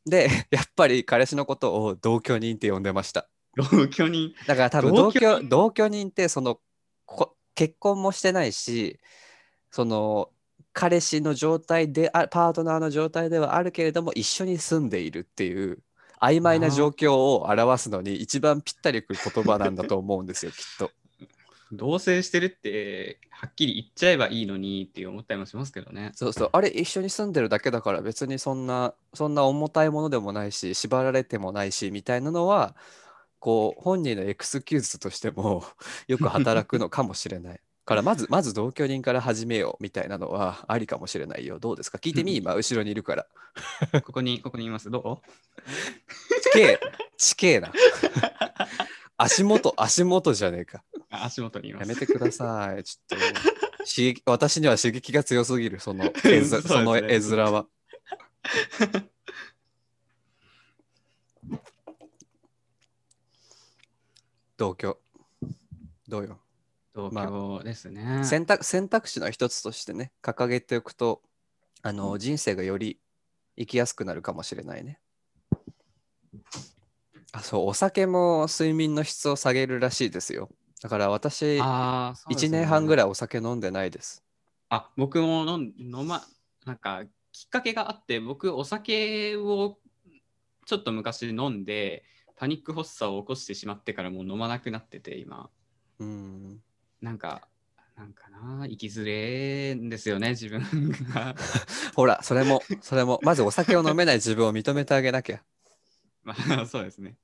[0.06, 3.28] で、 やっぱり彼氏のことを同居人って呼んでました。
[3.56, 4.34] 同居人？
[4.46, 6.60] だから多分同同居同居人ってその
[7.06, 9.00] こ結婚もしてないし
[9.72, 10.30] その
[10.72, 15.78] 彼氏の状態であパートナーの状態ではあるけれども一緒に住んでいるっていう
[16.20, 20.90] 曖昧な状況を表すのに一番ぴったりくる言葉なんだと思うんですよきっと。
[21.72, 26.12] 同棲してるって、はっきり言っちゃえばいいのにって思ったりもしますけどね。
[26.14, 32.74] そうそうあれ一緒に住んでるだけだから別にそんなそんな重たいものでもないし縛られてもないしみたいなのは
[33.38, 35.64] こう本人のエクスキューズとしても
[36.08, 37.60] よく働くのかもしれない。
[37.84, 41.58] からまずまず同居人から始めようみたいなのはありかもしれないよ。
[41.58, 41.96] どうですか？
[41.96, 42.36] 聞いてみ？
[42.36, 43.26] 今後ろにいるから。
[44.02, 44.90] ここに、ここにいます。
[44.90, 45.22] ど
[46.42, 46.80] 地形
[47.16, 47.72] 地形な。
[49.18, 50.84] 足元足元じゃねえか。
[51.10, 51.88] 足元にいます。
[51.88, 52.84] やめてください。
[52.84, 53.26] ちょっと
[53.84, 57.66] 刺激私には刺激が強すぎるその絵 そうですねその絵面は。
[64.56, 64.98] 同居。
[66.06, 66.38] どうよ？
[66.94, 68.24] 同まあ居ですね。
[68.24, 71.22] 選択選択肢の一つとしてね、掲げておくと、
[71.82, 73.00] あの、人生がより
[73.56, 75.00] 生きやすくなるかもしれないね。
[77.32, 80.50] あ、そう、お酒も睡眠の質を下げるらしいですよ。
[80.82, 84.22] だから私、あーそうです1ね年半ぐらいお酒飲んでないです。
[84.68, 86.22] あ、僕も飲ん飲ま、
[86.64, 89.78] なんかきっかけがあって僕お酒を
[90.66, 92.04] ちょっと昔飲んで
[92.36, 95.50] パニック発作を起こしてしまってからもう飲まなくなってて今
[95.98, 96.62] うん。
[97.00, 97.48] なんか
[97.96, 100.60] なんかな生きづれんですよね自分
[101.12, 101.34] が
[101.94, 105.42] ほら、それも、それも、まずお酒を飲めない自分を認めてあげなきゃ。
[106.46, 107.16] まあそうですね、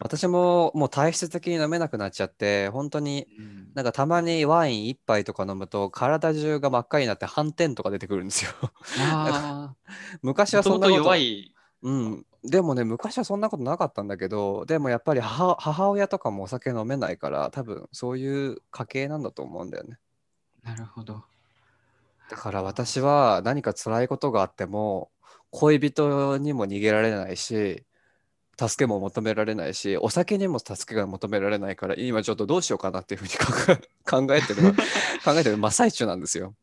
[0.00, 3.58] 私ももう体質的に飲めなくなっちゃって、本当にうん。
[3.74, 8.50] なんかたまにワイン一杯とか飲むと体中が真っ赤になって斑点とか出てくるんですよ。
[8.98, 9.74] あ
[10.22, 11.54] 昔はそんなこと弱い。
[11.82, 19.98] うん、でもね昔はそんなことなかったんだけどでもやっぱり母母親とかもお酒飲めないから多分そういう家系なんだと思うんだよね。
[20.64, 21.22] なるほど。
[22.30, 25.10] だから私は何か辛いことがあっても
[25.50, 27.84] 恋人にも逃げられないし
[28.58, 34.72] 助けも求められないしお酒にも助けが求められないから今ちょっとどうしようかなっていうふうに考え てるの
[35.24, 36.54] 考えてる真っ最中なんですよ。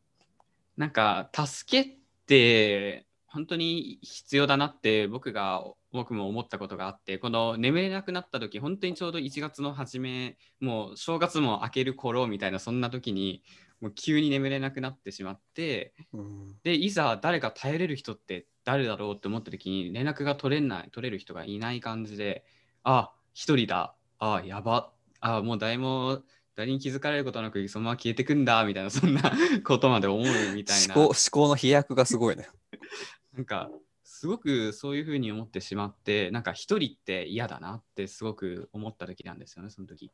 [0.76, 13.42] なんか助けって本当に必要だなって僕が僕も思ったことがあってこの眠れなくなった時本当にちょうど1月の初めもう正月も明ける頃みたいなそんな時に
[13.80, 22.44] もう急に眠れなくなってしまってうんでいざ誰か頼れる人って誰だろうって思った時に連絡が取れない取れる人がいない感じで
[22.82, 24.90] あ一人だあやば
[25.20, 26.22] あもう誰も
[26.56, 29.22] 誰に気づかれることなくそのまま消えてくんだみたいなそんな
[29.64, 32.48] ことまで思うみたいな思考思考の飛躍がすごいね。
[33.34, 33.70] なんか
[34.02, 40.10] すごくそういうふうに思ってしまってなんか一人って嫌だなってすごく思った時なんですよねその時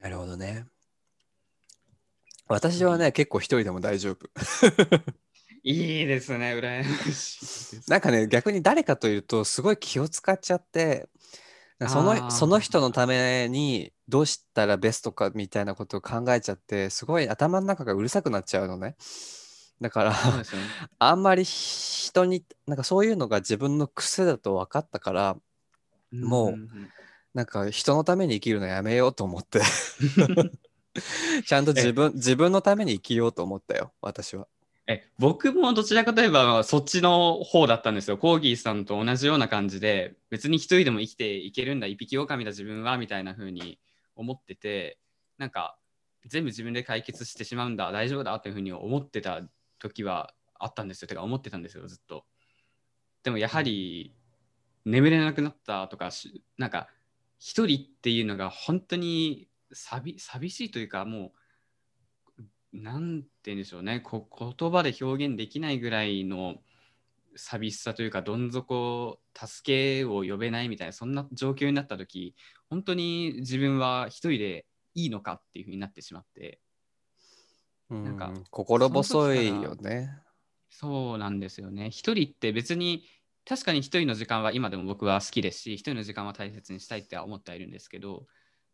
[0.00, 0.66] なるほどね。
[2.48, 4.30] 私はね、結構一人でも大丈夫。
[5.68, 7.80] いいですね羨ましい。
[7.90, 11.08] なんかね、逆に誰かというと、すごい気を使っちゃって、
[11.88, 18.94] そのその人のためにどうしたらベストかみたいなことを考えちゃって、すごい頭の中がうるさくなっちゃうのね。
[19.80, 20.16] だから、ね。
[21.00, 25.36] あんまり人に、なんかそういうのが自分の癖だと分かったから、
[26.12, 26.56] もう
[27.34, 29.60] なんか人のために生きるのやめようと思って、
[31.44, 34.46] ちゃんと自分自分のために生きようと思ったよ、私は。
[34.88, 38.18] え僕もどちらかといえばそっちの方だったんですよ。
[38.18, 43.80] コーギーさんと同じような感じで別に一人でも生きていけるんだ一匹狼だ自分はみたいな風に
[44.14, 44.98] 思ってて
[45.38, 45.76] なんか
[46.26, 49.40] 全部自分で解決してしまうんだ大丈夫だっていう風に思ってた
[49.80, 51.08] 時はあったんですよ。
[51.08, 52.24] てか思ってたんですよずっと。
[53.24, 54.14] でもやはり
[54.84, 56.10] 眠れなくなったとか
[56.58, 56.88] なんか
[57.40, 61.32] 一人っていうのが本当に寂しいというかもう
[62.82, 64.00] なんて言うんでしょうね。
[64.00, 66.56] こ言葉で表現できないぐらいの
[67.36, 72.34] 寂しさというかどん底助けを呼べないみたいなそんな状況になった時
[72.70, 76.60] 本当に自分は一人でいいのかっていうふうになってしまって。
[77.88, 80.10] うんか心細いよね。
[80.70, 81.90] そうなんですよね。
[81.90, 83.04] 一人って別に
[83.46, 88.26] 確かに一人の時間は今でも僕は好きですし一人の時間は大切にしたいって思ってはいるんですけど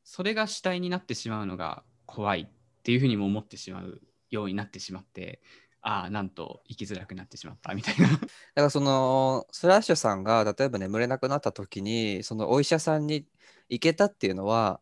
[0.02, 2.50] それが主体になってしまうのが怖い
[2.82, 5.40] っていうふうにも思ってしまうようになってしまって
[5.82, 8.08] ああなんと生きづらくなってしまったみたいな。
[8.08, 13.24] だからそのスラッシュさんが例えば眠れなくなった時にそのお医者さんに
[13.68, 14.80] 行けたっていうのは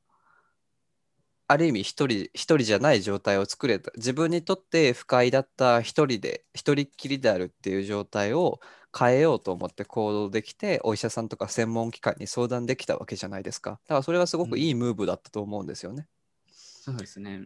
[1.46, 3.92] ある意味一人一人じゃない状態を作れた。
[3.96, 8.61] 自分にとって不快だった一人で一人っきりであるっていう状態を
[8.96, 13.72] 変えようと思って行動できてお医者さんとか専門機関に相談できたわけじゃないですか。
[13.72, 16.07] だからそれはすごくいいムーブだったと思うんですよね。
[16.53, 17.44] そうですね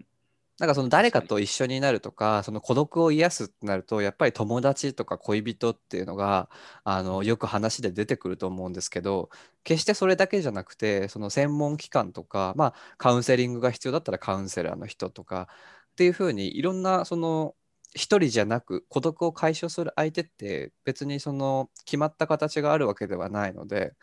[0.59, 6.49] なんかその誰かと一緒になるとか、その孤独を癒すってなると、やっぱり友達とか恋人っていうのが、
[6.85, 9.31] あの、よく話で出てくると思うんですけど、
[9.65, 15.49] 決してそれだけじゃなくて、その専門機関とか、まあ、カウンセリングが必要だったらカウンセラーの人とか
[15.93, 17.57] っていうふうに、いろんな、その、
[17.95, 23.95] 一人じゃなく孤独を解消する相手って別にその決まった形があるわけではないので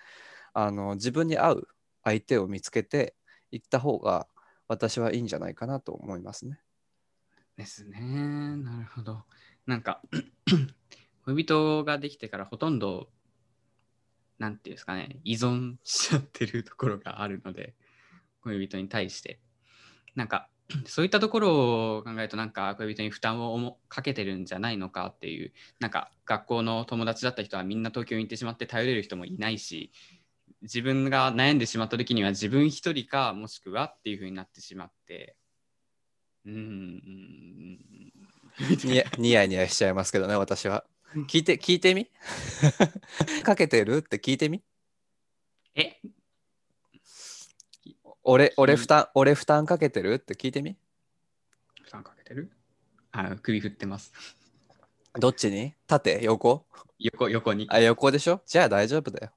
[0.54, 1.68] あの自分に合う
[2.04, 3.16] 相手を見つけて
[3.52, 4.28] いった方が
[4.72, 6.58] 私はいいんじゃないかなと思いますね。
[7.58, 8.00] ですね。
[8.00, 9.24] なるほど。
[9.66, 10.02] なんか
[11.26, 13.10] 恋人ができてからほとんど
[14.40, 17.74] なんていうんですかね依存しちゃってるところがあるので
[18.44, 19.42] 恋人に対して。
[20.16, 20.48] なんか
[20.88, 25.52] そういったところを考えるとなんか恋人に負担をかけてるんじゃないのかっていう。
[25.82, 29.92] なんか学校の友達だった人はみんな東京に行ってしまって頼れる人もいないし
[30.62, 35.36] 自分が悩んでしまった時には自分一人かもしくはっていう風になってしまって。
[36.46, 37.80] うーん
[38.84, 40.86] ニヤニヤニヤしちゃいますけどね、私は。
[41.28, 42.08] 聞いて、聞いてみ？
[43.44, 43.98] かけてる？
[43.98, 44.62] って聞いてみ？
[45.76, 46.00] え？
[48.24, 50.14] 俺、俺負担、俺負担かけてる？
[50.16, 50.78] って聞いてみ？
[51.84, 52.52] 負担かけてる？
[53.12, 54.14] あ首振ってます。
[55.20, 55.74] どっちに？
[55.88, 56.20] 縦？
[56.24, 56.66] 横？
[57.00, 57.68] 横、横に。
[57.70, 58.42] あ、横でしょ？
[58.46, 59.32] じゃあ大丈夫だよ。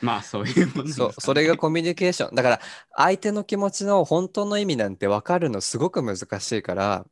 [0.00, 0.92] まあ、そういうものね。
[0.92, 2.34] そう、それがコミュニケーション。
[2.34, 2.60] だから、
[2.96, 7.06] 相手の気持ちの本当の意味なんて分かるのすごく難しいから、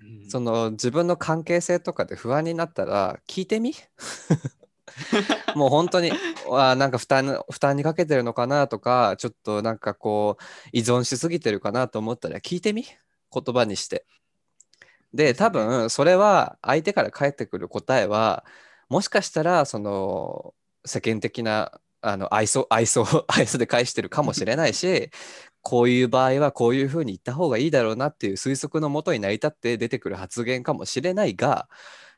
[0.00, 0.30] うん。
[0.30, 3.74] その自分の関係性とかで不安になったら聞いてみ？
[5.56, 6.12] もう本当に
[6.50, 12.84] あなんか負担負担にかけてるのかなとかちょっとなんかこう依存しすぎてるかなと思ったら聞いてみ？
[12.84, 14.04] 言葉にして。
[15.12, 18.44] で多分それは相手から返ってくる答えは
[18.88, 25.10] もしかしたらその世間的なあの愛想 愛想愛想で返してるかもしれないし
[25.62, 31.68] こういう場合はこういうふうに言った方がいいだろうなっていう推測のもとに成り立って出てくる発言かもしれないが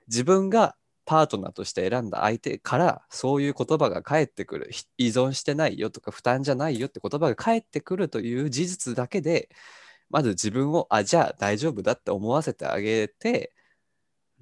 [0.09, 0.77] 自分が
[1.07, 4.69] パートナーとして選んだ相手からそういう言葉が返ってくる。
[4.73, 9.49] ひ依存してないよとか負担じゃないよって言葉が返ってくるという事実だけで
[10.11, 13.53] まず自分をあじゃあ大丈夫だって思わせてあげて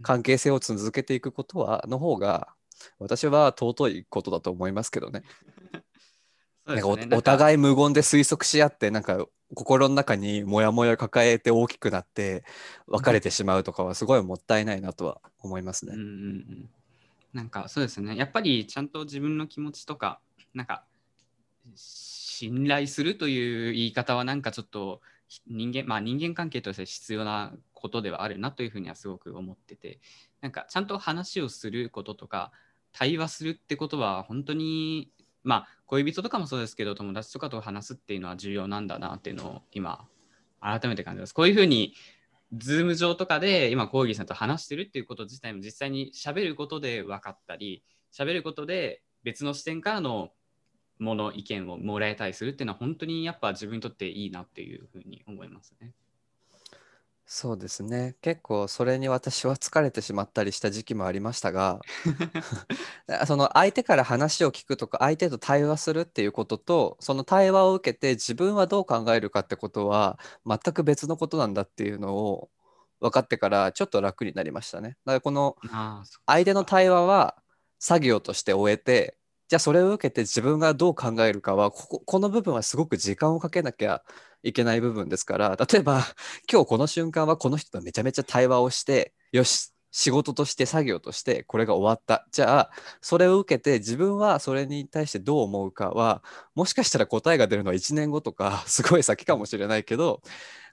[0.03, 2.55] 関係性を続けていくことはの方が
[2.99, 5.22] 私は尊いことだと思いますけどね。
[6.66, 12.45] そうなんかお互い無言で推測し合ってなんか心の中にモヤモヤ抱えて大きくなって
[12.87, 15.93] 別れてしまうとかはすごいもったいないなとは思いますね。
[15.95, 16.70] うんうんうん、
[17.32, 20.20] なんかそうですねやっぱりちゃんと自分の気持ちとか
[20.55, 20.85] なんか
[21.74, 30.01] 信頼するという言い方はなんかちょっとひ人間まあ人間関係として必要なことではあるなというふうにはすごく思ってて
[30.41, 32.53] なんかちゃんと話をすることとか
[32.95, 35.11] 対話するってことは本当に
[35.42, 40.07] まあ恋人とかもそうですけど友達とかと話すっていうのは重要なんだなっていうのを今
[40.61, 41.34] 改めて感じます。
[41.34, 41.95] こういうふうに
[42.57, 50.30] ズーム上とかで今コーギーさんと話してるっていうこと自体も実際に喋ることで分かったり喋ることで別の視点からの
[50.99, 55.92] もの意見をもらえたりするっていうのは本当にやっぱ自分にとっていいなっていうふうに思いますね。
[57.26, 61.80] そうですね結構それに私は疲れてしまったりした時期もありましたが
[63.26, 72.50] その相手から話を聞くとか相手と対話するっていうこととその対話を受けて自分はどう考えるかってことは全く別のことなんだっていうのを
[73.00, 74.96] 分かってからちょっと楽になりましたね。
[75.04, 77.36] だからこのああ、そ相手の対話は
[77.78, 79.16] 作業として終えて
[79.55, 84.02] じゃあそれを受けて自分がどう考えるかはこここの部分はすごく時間をかけなきゃ
[84.42, 86.05] いけない部分ですから 例えば
[86.50, 92.26] 今日この瞬間はこの人とめちゃめちゃ対話をしてよし仕事として作業としてこれが終わった。
[92.32, 96.24] じゃあそれを受けて自分はそれに対してどう思うかは
[96.57, 100.20] もしかしたら答えが出るのは1年後とか すごい先かもしれないけど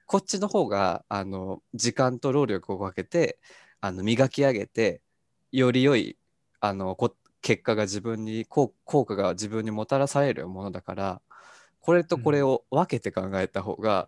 [0.08, 3.38] こっちの方があの時間と労力をかけて
[3.80, 5.04] あの磨き上げて
[5.52, 6.18] より良い
[6.62, 11.22] あのこ結果が自分に効効果が自分にもたらされるものだから
[11.82, 14.08] これとこれを分けて考えた方が、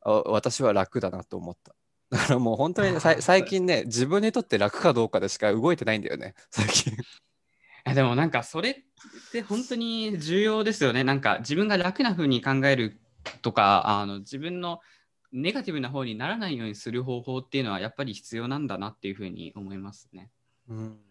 [0.00, 1.74] あ私は楽だなと思った。
[2.10, 6.92] だからもう本当に最近ね自分にとって楽かどうかでしか動いてないんだよね 最近。
[7.84, 8.74] えでもなんかそれっ
[9.30, 11.04] て本当に重要ですよね。
[11.04, 13.00] なんか自分が楽な風に考える
[13.42, 14.80] とかあの自分の
[15.30, 20.30] ネガティブな方にならないようにする方法っていうのはやっぱり必要なんだなっていうふうに思いますね。
[20.68, 21.09] うん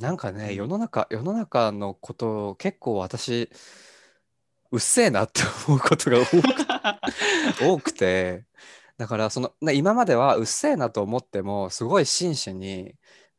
[0.00, 3.50] なんかね、うん世の中、世の中のことを結構私、
[4.72, 8.44] うっせえなって思うことが多く 多くて、
[8.96, 12.94] だからその、な今まではうっせえなと思っても、すごい真摯に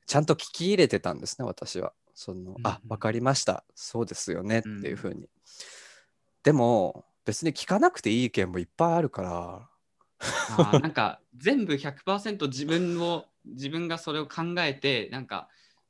[0.05, 1.93] ちゃんと聞き入れてたんですね、私は。
[2.13, 3.63] その、あう、んわかりました。
[3.73, 5.29] そうですよねってうんいうふうに。
[6.43, 15.49] でも、別に聞かなくていい意見もいっぱいあるから、なんか全部100%自分を自分がそれを考えてなんか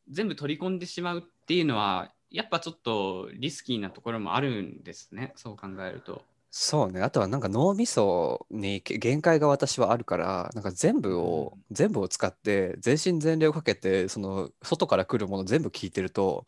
[0.10, 6.24] 全部取り込んでしまうっていうのはやっぱちょっとリスキーなところもあるんですねそう考えると。
[6.54, 7.02] そうね。
[7.02, 16.46] あとはなんか脳みそにけ限界が私はあるから、なんか全部を、全部を使って全身全霊をかけて、その外から来るもの全部聞いてると、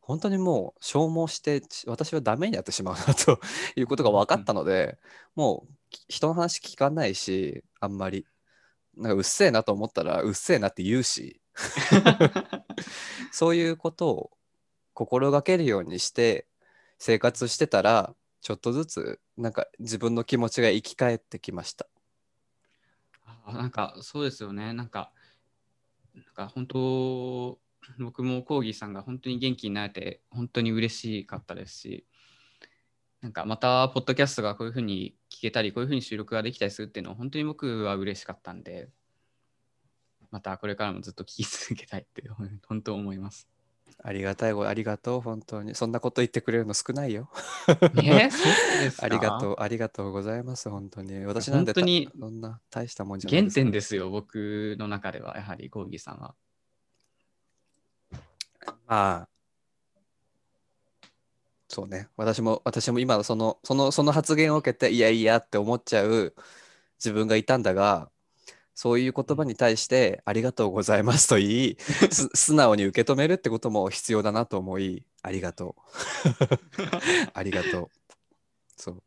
[0.00, 3.40] 本当にもう消耗して、ち私はダメになってしまうなと
[3.76, 4.98] いうことが分かったので、
[5.34, 8.26] もうき人の話聞かないし、あんまり。
[8.96, 11.40] なんかうっせえなと思ったら、うっせえなって言うし、
[13.32, 14.30] そういうことを
[14.94, 16.46] 心がけるようにして
[16.98, 21.86] 生活してたら、ちょっとずつなんか自分の気持ちが生き返ってきました。
[23.44, 24.72] あなんかそうですよね。
[24.72, 25.12] なんか、
[26.14, 27.58] なんか本当、
[27.98, 32.06] 僕もコーギーさんが本当に元気になれて、本当に嬉しかったですし、
[33.20, 38.88] なんかまた、ポッドキャストがこういうふうに聞けたり、こういうふうに収録ができたりするっていうのは、本当に僕は嬉しかったんで、
[40.36, 42.22] またこれからもずっと聞き続けたいって
[42.68, 43.48] 本当思います。
[44.02, 45.74] ありがたいご、ありがとう、本当に。
[45.74, 47.30] そんなこと言ってくれるの少ないよ。
[49.00, 51.24] ありがとう、ありがとうございます、本当に。
[51.24, 56.34] 私なんて本当にたそんな大したもんじゃない原点ですよ、僕の中では、やはり、ゴーギーさんは。
[58.86, 59.28] まあ、
[61.68, 62.10] そうね。
[62.18, 66.34] 私も、私も今その、その、その発言を受けて、いやいやって思っちゃう
[66.98, 68.10] 自分がいたんだが、
[68.76, 71.76] そういう言葉に対して、ありがとうございますと言い、
[72.10, 75.80] す 素直に受け止めるってことも必要だなと思い、ありがとう。
[77.32, 77.90] ありがとう。
[78.76, 79.02] そう。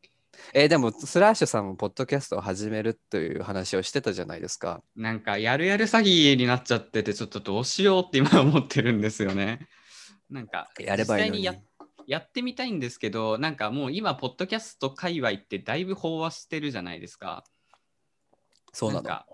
[0.56, 4.82] えーでも、スラッシュさんもポッドキャストを始めるという話をしてたじゃないですか。
[4.96, 9.68] なんか、やるやる詐欺になっちゃってて、ちょっとどうしようって今思ってるんですよね。
[10.32, 11.64] なんか、やればいいのに実際にや
[12.08, 17.44] やってみたいんですけど、なんかもう今、ポッドキャスト界隈ってだいぶ飽和してるじゃないですか。
[18.74, 19.02] そうなの。
[19.02, 19.28] んか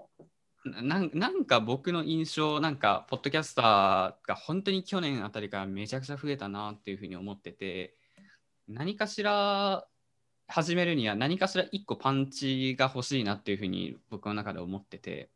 [0.65, 7.95] ななんなんか僕の印象、なんか、ポッドキャスターが本当に去年あたりからめちゃくちゃ増えたなっていうふうに思ってて、
[8.67, 9.85] 何かしら
[10.47, 15.29] 始めるには何かしら一個パンチが欲しいなっていうふうに僕の中で思ってて、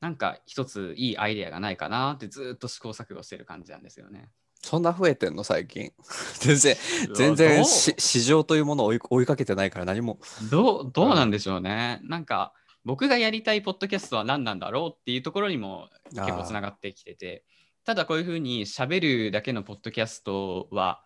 [0.00, 4.28] なんか一ついいアイデアがないかなってずっと試行錯誤してる感じなんですよね。
[4.60, 5.92] そんな増えてんの最近？
[6.40, 6.76] 全然、
[7.14, 10.18] 全然し市場というものを追い追いかけてないから何も。
[10.50, 12.00] どうどうなんでしょうね。
[12.02, 12.52] なんか
[12.84, 17.44] 僕がやりたいポッドキャストは何なんだろうっていうところにも結構つながってきてて、
[17.84, 21.02] ただこういうふうに喋るだけのポッドキャストは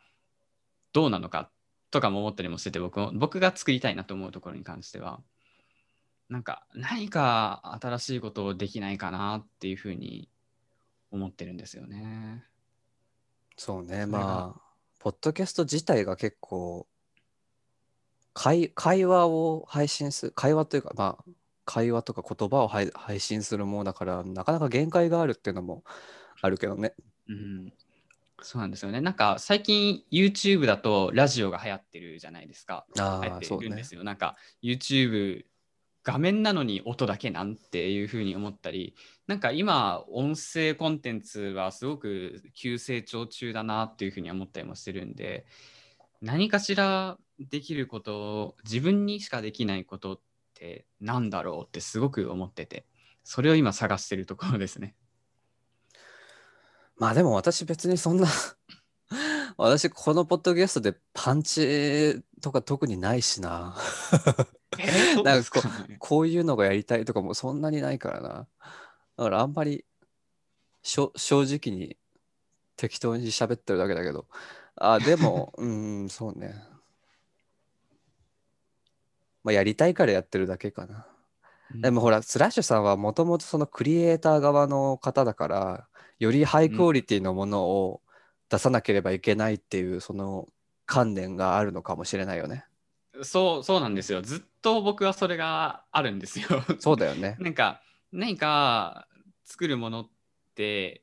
[0.92, 1.50] どうなのか
[1.90, 5.20] とかも思ったりもしてて、僕も僕が作りたいなと思うところに関しては、
[6.28, 10.28] なんか何か新しいことをできないかなっていうふうに
[11.10, 12.44] 思ってるんですよね。
[13.56, 14.60] そうね、まあ、
[15.00, 16.86] ポッドキャスト自体が結構、
[18.34, 21.24] 会、会話を配信する、会話というか、まあ、
[21.68, 25.84] 会話とか言葉を配配信するものだから、なかなか限界があるっていうのも
[26.40, 26.94] あるけどね。
[27.28, 27.72] うん、
[28.40, 29.02] そうなんですよね。
[29.02, 32.86] なんか最近 YouTube だとラジオが流行ってるじゃないですか。
[32.98, 33.66] ああ、流行ってそうね。
[33.66, 34.02] るんですよ。
[34.02, 35.44] なんか YouTube
[36.04, 38.94] 画面なのに音だけなんていうふうに思ったり、
[39.26, 45.44] なんか今音声コンテンツはすごく急成長中だなっていうふうに思ったりもしてるんで、
[46.22, 50.20] 何かしらできることを自分にしかできないことっ
[50.59, 52.86] てなんだろうってすごく思ってて、
[53.24, 54.94] それを今探してるところですね。
[56.96, 58.26] まあでも私別にそんな
[59.56, 63.76] 私このポッドキャストでパンチとか特にないしな。
[64.78, 65.61] えーそうですか？
[65.88, 68.48] ねこういうのがやりたいとかもそんなにないからな。
[69.16, 69.84] だからあんまり
[70.82, 71.96] 正直に
[72.76, 74.26] 適当に喋ってるだけだけど。
[74.76, 76.54] あ、でも、 うーん、そうね。
[79.45, 81.07] まあやりたいからやってるだけかな。
[81.74, 85.86] でもほら、スラッシュさんはもともとそのクリエイター側の方だから、
[86.18, 88.01] よりハイクオリティのものを
[88.49, 90.49] 出さなければいけないっていうその
[90.86, 92.64] 観念があるのかもしれないよね。
[93.22, 94.22] そうそうなんですよ。
[94.22, 96.47] ずっと僕はそれがあるんですよ。
[96.80, 97.36] そうだよね。
[97.39, 97.82] なんか
[98.12, 99.07] 何か
[99.45, 100.09] 作るものっ
[100.55, 101.03] て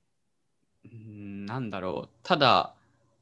[0.84, 2.74] うんなんだろうただ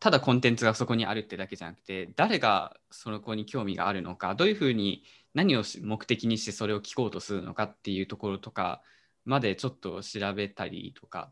[0.04, 8.82] ただコンテンツがそこにあるってだけじゃなくて誰がそこに興味があるのかどういうふうに何を目的にしてそれを聞こうとするのかっていうところとか
[9.24, 11.32] までちょっと調べたりとか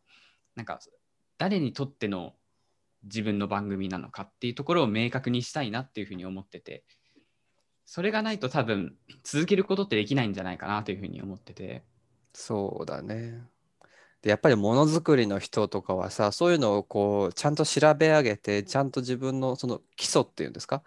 [0.55, 0.79] なんか
[1.37, 2.33] 誰にとっての
[3.03, 6.85] 自分の番組なのかっていうところを明確にしたいなっていうふうに思ってて
[7.85, 8.95] それがないと多分
[9.25, 11.83] 続けることってできないんじゃないかなというふうに思ってて。
[12.31, 13.50] そうだね。
[14.21, 20.83] で、やっぱりものづくりの人とかはさ、そういうのをこう、ちゃんと調べ上げて、ちゃんと自分のその基礎っていうんですか、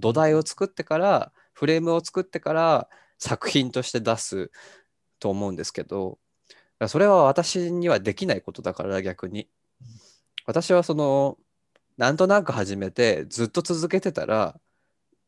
[0.00, 2.88] 土台を作ってから、フレームを作ってから
[3.18, 4.50] 作品として出す
[5.20, 6.18] と思うんですけど、
[6.88, 9.48] それは私にはできないことだから逆に。
[10.46, 11.38] 私はその、
[11.98, 14.58] なんとなく始めて、ずっと続けてたら、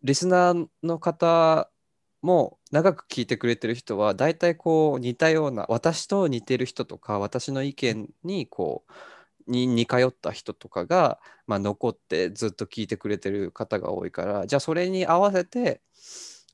[0.03, 1.71] リスナーの方
[2.23, 8.85] も長く聞いてくれてる人は大体こう似たような私と似てる人とか私の意見にこ
[9.47, 15.83] うに似通った人とかが、まあ、残ってずっと聞いてくれてる方が多いからじゃあそれに合わせて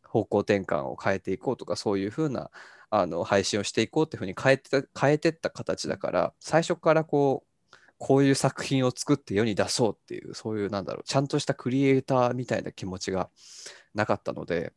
[0.05, 2.51] 方向転換を変えていこうとかそういうふうな
[2.90, 13.30] あの配信をしていこうっていうふうに変えて変えてった形だから最初からこうこういう作品を作って世に出そうっていうそういうなんだろうちゃんとしたクリエイターみたいな気持ちが
[13.94, 14.72] なかったので、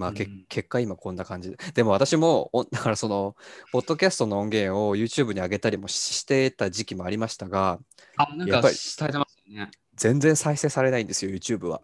[0.00, 3.36] まあ、けうん結果今こんな感じで でも私もおだからその
[3.70, 7.78] ポッドキャストの音源を YouTube に上げたりもししてた時期もありましたが
[8.16, 9.16] あ、なんかてますよ
[9.48, 9.70] ね。
[9.94, 11.82] 全然再生されないんですよ YouTube は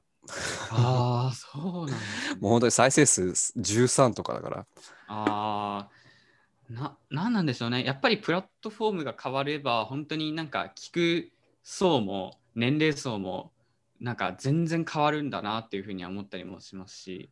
[0.70, 2.05] ああ、そうなんね。
[2.40, 4.66] もう本当に再生数13とかだから
[5.09, 7.84] ああ、な、なんなんでしょうね。
[7.84, 11.32] やっぱりプラットフォームが変われば、本当になんか聞く
[11.62, 13.52] 層も年齢層も
[14.01, 17.30] なんか全然変わるんだなっていうふうには思ったりもしますし。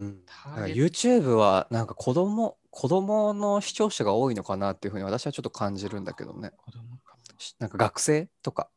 [0.00, 0.22] うん、
[0.66, 6.52] YouTube はなんか子供子供の視聴者が多いのかなっていうふうに私はちょっと感じるんだけどね。
[6.56, 7.16] 子供か。
[7.38, 8.68] しなんか学生とか。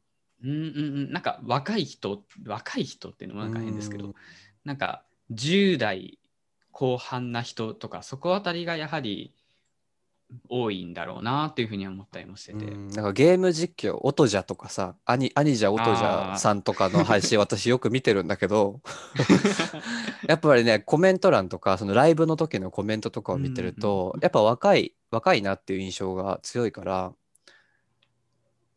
[0.44, 0.60] うんうんう
[1.10, 4.16] ん、なんか若い人、若い人っていうのもなんか変ですけどうん、
[4.66, 6.18] なんか10代
[6.72, 9.36] 後半な人とか、そこあたりがやはり
[10.50, 12.66] 多いんだろうなっていうふうには思ったりもしてて。
[12.66, 18.82] うんなんかゲーム実況、オトジャとかさ、アニアニジャオトジャさんとかの配信私よく見てるんだけど、
[20.28, 27.14] やっぱりね、コメント欄とか、そのライブの時のコメントとかを見てると、やっぱ若い、若いなっていう印象が強いから、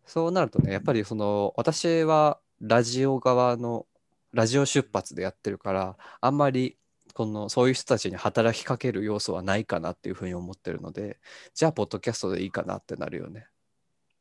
[0.06, 3.86] そうなるとね、やっぱりその、私はラジオ側の、
[4.32, 6.76] ラジオ出発でやってるから、あんまり、
[7.14, 11.18] この、そういう人たちに働きかける要素はないかなっていうふうに思ってるので、
[11.54, 13.46] じゃあ、ポッドキャストでいいかなってなるよね。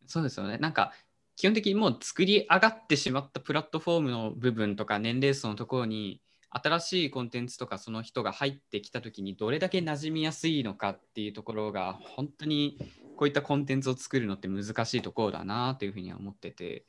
[0.07, 0.57] そうですよね。
[0.57, 0.93] なんか
[1.35, 6.21] 基本的にもう作り上がってしまったプラットフォームの部分とか年齢層のところに
[6.51, 12.77] 新しいコンテンツとかその人が入ってきたときにどれだけ馴染みやすいのかっていうところが本当に
[13.17, 16.85] こういったコンテンツを作るのって難しいところだなというふうには思ってて。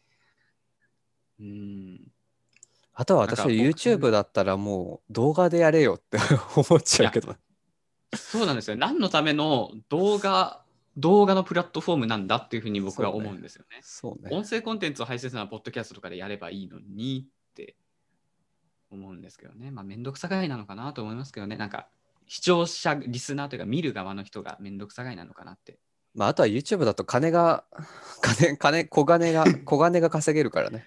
[1.41, 2.01] うん。
[2.95, 6.19] あとは私は YouTube だったらもう動画でやれよって
[6.57, 7.37] 思っちゃうけど。
[8.16, 8.77] そうなんですよ。
[8.77, 10.62] 何のための動画、
[10.97, 13.81] 動画のプラットフォームなんだっていうふうに僕は思うんですよね。
[13.83, 14.31] そうね。
[14.31, 17.77] 音声コンテンツを配信するのはポッドキャストとかでやればいいのにって
[18.91, 19.73] 思うんですけどね。
[19.73, 21.57] まあ、めんどくさがいなのかなと思いますけどね。
[21.57, 21.89] なんか、
[22.29, 25.79] 視聴者、リスナーというか見る側の人がめんどくさがいなのかなって。
[26.15, 27.65] まあ、あとは YouTube だと金が、
[28.23, 30.87] 金、金、小金が、小金が稼げるからね。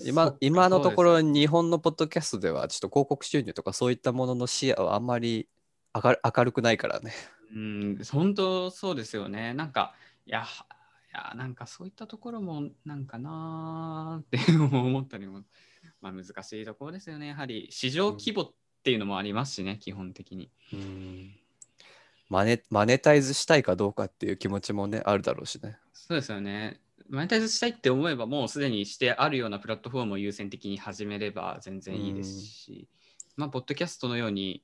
[0.00, 5.48] 今今のところ日本のポッドキャストではちょっと広告収入とかそういったものの視野はあんまり
[5.94, 7.12] 明る 明るくないからね。
[7.54, 9.52] うん、本当そうですよね。
[9.52, 9.94] なんか、
[10.24, 10.44] いや、い
[11.14, 15.42] やなんかそういったところもなんかなーって思ったりも、
[16.00, 17.28] まあ難しいところですよね。
[17.28, 18.52] やはり市場規模っ
[18.82, 20.50] ていうのもありますしね、基本的に。
[22.30, 25.76] マネマネタイズしたいかどうかっていう気持ちもねあるだろうしね。
[25.92, 26.80] そうですよね。
[27.08, 32.88] マネタイズしたいって思えば、もうすでにしてあるようなプラットフォームを優先的に始めれば全然いいですし、
[33.36, 34.62] まあ、ポッドキャストのように、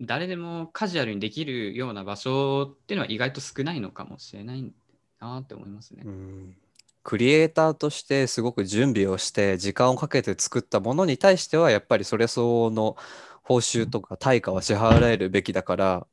[0.00, 4.72] 誰でもカジュアルにできるような場所っていうのは意外と少ないのかもしれない
[5.20, 6.02] なって思いますね。
[6.04, 6.56] うん
[7.04, 12.96] クリエイターとしてすごく準備をして時間をかけて作ったものに対してはやっぱりそれ相応の
[13.42, 16.06] 報酬とか対価は支払えるべきだから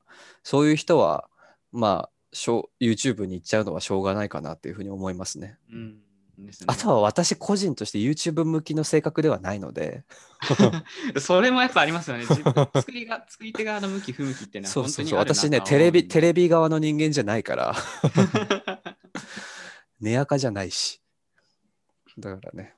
[0.44, 1.30] そういう人は
[1.72, 5.58] まあしょう YouTube に行っちゃうのはしょうがないかなっていうふうに思いますね。
[5.72, 6.00] うん
[6.46, 6.66] ですね。
[6.68, 10.04] あとは私個人として YouTube 向きの性格ではないので。
[11.20, 12.26] それもやっぱありますよね。
[12.26, 15.20] 作りが作り手側の向き不向きってのはそうそうそう。
[15.20, 17.76] 私ねテレビ テレビ側の人間じゃないから。
[20.00, 21.02] 寝垢じゃないし。
[22.18, 22.76] だからね。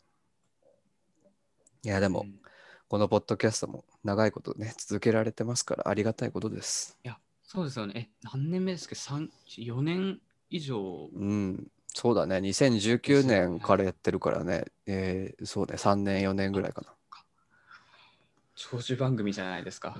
[1.84, 2.42] いやでも、うん。
[2.88, 6.98] このポッドキャストも長いことね、続けられてますからありがたいことです。
[7.06, 7.18] いや、
[7.54, 7.94] そうですよね。
[7.98, 11.10] え、何年目ですか ?3、4年以上？
[11.14, 16.94] うん、そうだね、2019年からやってるからね、えーそうね、3年、4年ぐらいかな。
[18.56, 19.98] 長寿番組じゃないですか。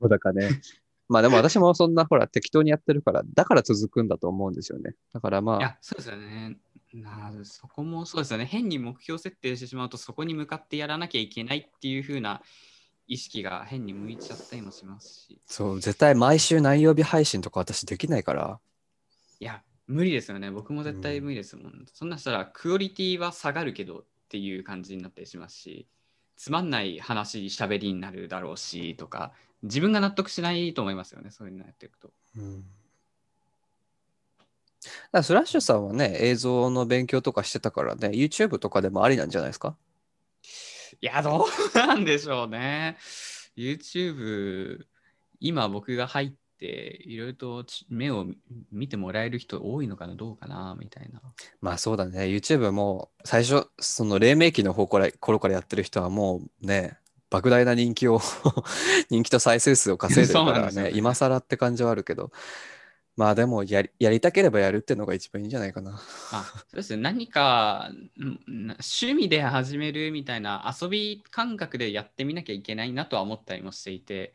[0.00, 0.60] そうだかね。
[1.08, 4.96] まあでも私もそんなほら適当にやってるから、だから続くんだと思うんですよね。
[5.12, 6.58] だからまあ、いや、そうですよね。
[6.92, 8.46] なそこもそうですよね。
[8.46, 12.42] 変に目標設定してしまうと、そこに向かってやらなきゃいけないっていう風な
[13.10, 15.40] 意識が変に向いちゃったりもしますし。
[15.44, 18.60] そう、絶対毎週何曜日配信とか私できないから、
[19.40, 20.52] いや、無理ですよね。
[20.52, 21.84] 僕も絶対無理ですもん。
[21.92, 25.88] そんなしたら、クオリティは下がるけどっていう感じになったりしますし、
[26.36, 29.32] つまんない話、喋りになるだろうしとか、
[29.64, 31.32] 自分が納得しないと思いますよね。
[31.32, 32.12] そういうのやっていくと。
[32.36, 32.64] うん
[35.12, 39.76] だスラッシュさんはね、映像の勉強とかしてたからね、YouTube とかでもありなんじゃないですか？
[41.02, 42.98] いや、どうなんでしょうね。
[43.56, 44.84] YouTube、
[45.40, 48.26] 今僕が入って、いろいろとち目を
[48.70, 51.22] 見てもらえる人多いのかな、どうかな、みたいな。
[51.62, 56.98] まあそうだね、YouTube も最初、その黎明期の方から頃からやってる人はもうね、
[57.30, 58.20] 莫大な人気を
[59.08, 62.30] 人気と再生数を稼いでるからね、ね今更って感じはあるけど、
[63.20, 66.00] まあでもやりやりたければやるっていうのが一番いいんじゃないかな。
[66.32, 74.32] あそうですね、何か趣味で始めるみたいな遊び感覚でやってみなきゃいけないなとは思ったりもしていて、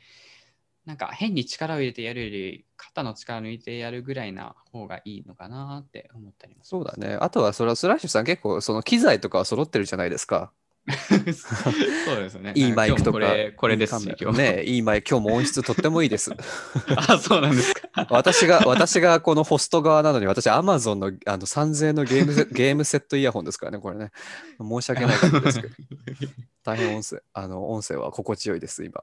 [0.85, 7.17] なんか変に力を入れてやるより、肩の力抜いてやるぐらいな方がいいのかなって思ったりもしそうだね。
[7.19, 10.51] あとはそれはスラッシュさん結構その機材とかは揃ってるじゃないですか。
[10.87, 12.53] そうですね。
[12.55, 13.13] いいマイクとか。
[13.13, 16.31] これこれですね、いいマイク、今日も音質とってもいいです。
[16.95, 17.84] あ、そうなんですか。
[18.09, 24.11] 私が、私がこのホスト側なのに、私、アマゾンのあの3000円のゲームセ ゲームセットイヤホンですからね、これね。
[24.59, 25.73] 申し訳ないことですけど、
[26.63, 29.01] 大変音声、あの音声は心地よいです、今。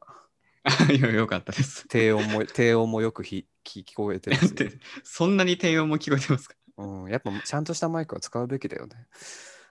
[0.64, 1.86] あよよかったです。
[1.89, 4.55] 低音も、低音もよくひ聞聞こえてます
[5.02, 6.55] そんなに低音も聞こえてますか？
[6.78, 7.10] うん。
[7.10, 8.94] やっぱちゃんとしたマイクは使うべきだよね。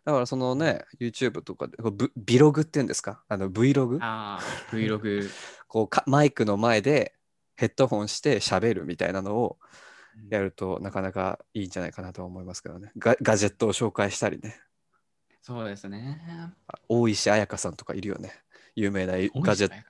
[0.03, 1.77] だからそのね、YouTube とかで、
[2.17, 3.23] ビログっていうんですか？
[3.29, 3.99] あの Vlog?
[4.01, 5.29] ああ、Vlog。
[5.67, 7.13] こうかマイクの前で
[7.61, 9.59] ヘッドホンして喋るみたいなのを
[10.31, 12.91] やるとなかなかいいんじゃないかなと思いますけどね。
[12.97, 14.59] ガガジェットを紹介したりね。
[15.43, 16.19] そうですね。
[16.67, 18.33] あ大石彩香さんとかいるよね。
[18.75, 19.83] 有名なガジェッ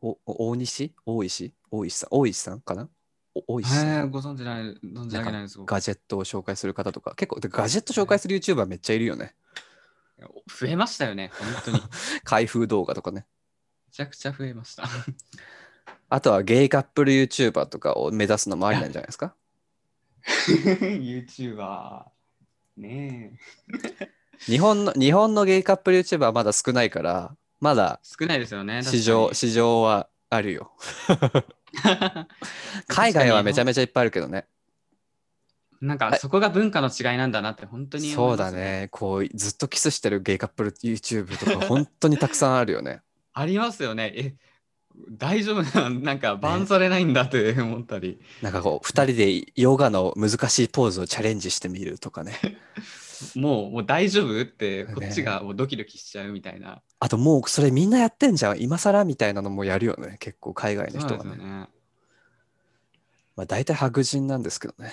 [0.00, 0.18] ト。
[0.24, 0.94] 大西？
[1.04, 1.52] 大石？
[1.70, 2.08] 大石さん？
[2.10, 2.88] 大石さんかな？
[3.34, 5.58] お大石さんはい、ご存知ない、存じ上げないです。
[5.58, 9.34] 僕ガジェットを紹介する方とか、結構でガジェット紹介する YouTuber めっちゃいるよね。
[10.48, 11.80] 増えましたよね、本当に。
[11.80, 11.82] め
[12.24, 13.26] 開封動画とかね。
[13.92, 14.84] ちゃくちゃ増えました。
[16.10, 19.34] あとはゲイカップル YouTuber とかを目指すのもありなんじゃないですか
[20.26, 22.04] ？YouTuber。
[22.76, 24.10] ねえ。
[24.40, 28.82] 日本の日本のゲイカップル YouTuber はまだ少ないから、まだ少ないですよね。
[28.82, 30.72] 市場市場はあるよ。
[32.88, 34.46] 海外はめちゃめめちゃいっぱいあるけどね。
[35.80, 38.88] なんかそこが文化の違いなんだなって本当に思そうますね。
[38.90, 43.00] こうずっとキスしてるゲイカップル YouTube とか本当にたくさんあるよね。
[43.32, 44.12] ありますよね。
[44.14, 44.34] え、
[45.10, 48.20] 大丈夫な、 なんかバンされないんだって思ったり。
[48.42, 52.34] なんかこう2人でヨガの難しいポーズをチャレンジしてみるとかね。
[53.36, 56.80] もうもう大丈夫ってねこっちがもうドキドキしちゃうみたいな。
[57.00, 58.60] あともうそれみんなやってんじゃん。
[58.60, 60.16] 今更みたいなのもやるよね。
[60.20, 61.68] 結構海外の人はね。
[63.40, 64.92] まあ大体白人なんですけどね。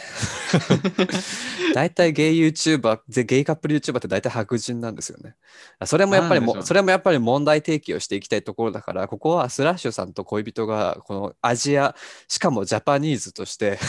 [1.76, 5.36] 大体ゲイ YouTuber、ぜゲイカップル YouTuber って大体白人なんですよね。
[5.80, 11.94] あそれもやっぱりも、それもやっぱり問題提起をしていきたいところだから、ここはスラッシュさんと恋人が、このアジア、
[12.30, 13.80] しかもジャパニーズとして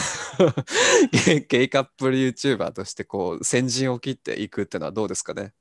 [1.25, 5.53] ゲイ、ゲイカップル YouTuber としてこう先陣を切っていくっていうのはどうですかね。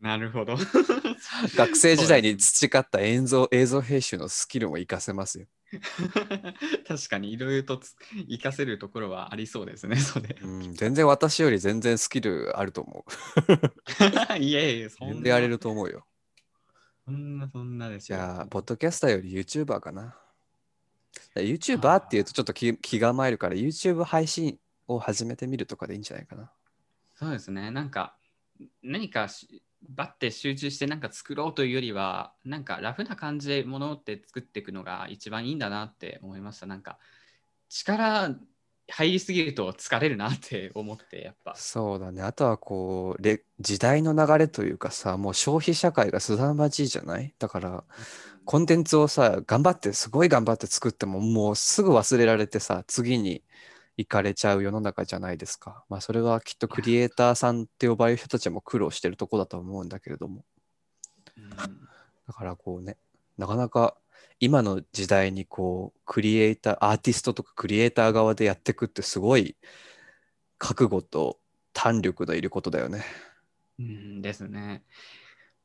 [0.00, 0.56] なるほど。
[1.56, 5.46] 学生時代に培った映像映像編集のスキルも活かせますよ。
[6.86, 7.94] 確かにいろいろとつ
[8.28, 10.36] 活かせるところはありそうですね、 それ。
[10.42, 14.36] うん、全然私より全然スキルあると思う。
[14.38, 16.06] いえいえ、そんなやれると思うよ。
[17.04, 18.18] そんなそんなですよ。
[18.18, 20.16] じゃあ、ポッドキャスターより YouTuber かな。
[21.36, 26.50] YouTuber っていうとちょっと気気が参るから YouTube 配信を始めてみるとかでいいんじゃないかな。
[27.14, 27.70] そうですね。
[27.70, 28.16] なんか、
[28.82, 36.66] 何かしバッて集中してなんか作ろうというよりは、なんかラフな感じでものって作っていくのが一番いいんだなって思いました。
[36.66, 36.98] なんか、
[37.68, 38.36] 力
[38.88, 41.54] 入りすぎると疲れるなって思って、やっぱ。
[41.54, 42.22] そうだね。
[42.22, 47.34] あとはこう、れ時代の流れというかさ、もう消費社会が凄まじいじゃない？
[47.38, 47.84] だから、
[48.44, 53.42] コンテンツをさ、頑張って、すごい頑張って作っても、もうすぐ忘れられてさ、次に
[54.00, 55.84] 行かれちゃう世の中じゃないですか。
[55.88, 60.44] まあ、それはきっとクリエイターさんって呼ばれる人たちも苦労してるとこだと思うんだけれども。
[61.36, 61.50] うん
[62.26, 62.96] だからこうね、
[63.38, 63.96] なかなか
[64.38, 69.56] 今の時代にこう、クリエイター、アーティストとかクリエイター側でやっていくってすごい
[70.56, 71.40] 覚悟と
[71.72, 73.04] 胆力のいることだよね。
[73.80, 74.84] うんですね。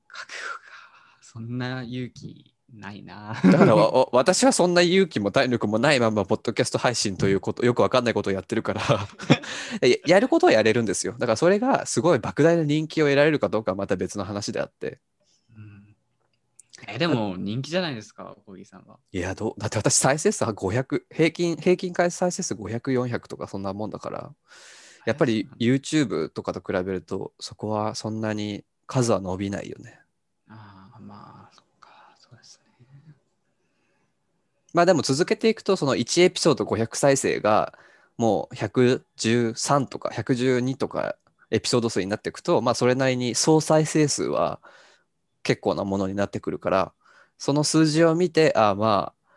[0.07, 0.61] 覚悟か。
[1.21, 3.39] そんな勇気ないな。
[3.43, 8.81] だからわわ 私はそんな勇気も体力もないまま、ポッドキャスト配信ということ、よくわかんないことをやってるから
[9.87, 11.13] や、やることはやれるんですよ。
[11.13, 14.99] だからそれがすごい莫大な人気を得られるかどうかはまた別の話であって。
[15.55, 15.95] うん
[16.87, 18.99] えでも人気じゃないですか、小木さんは。
[19.11, 24.33] いや、どうだって私再生数は500、平均、平均回再生数500、400とかそんなもんだから、
[25.05, 29.99] やっぱり YouTube とかと比べると、そこはそんなに数は伸びないよね。
[30.49, 33.13] ああ、まあ、そっか、そうですね。
[34.75, 37.73] まあでも続けていくと、その1エピソード500再生が
[38.17, 41.15] もう113とか112とか
[41.49, 44.59] エピソード数になっていくと、まあそれなりに総再生数は
[45.43, 46.93] 結構なものになってくるから、
[47.37, 49.31] その数字を見て、ああまあ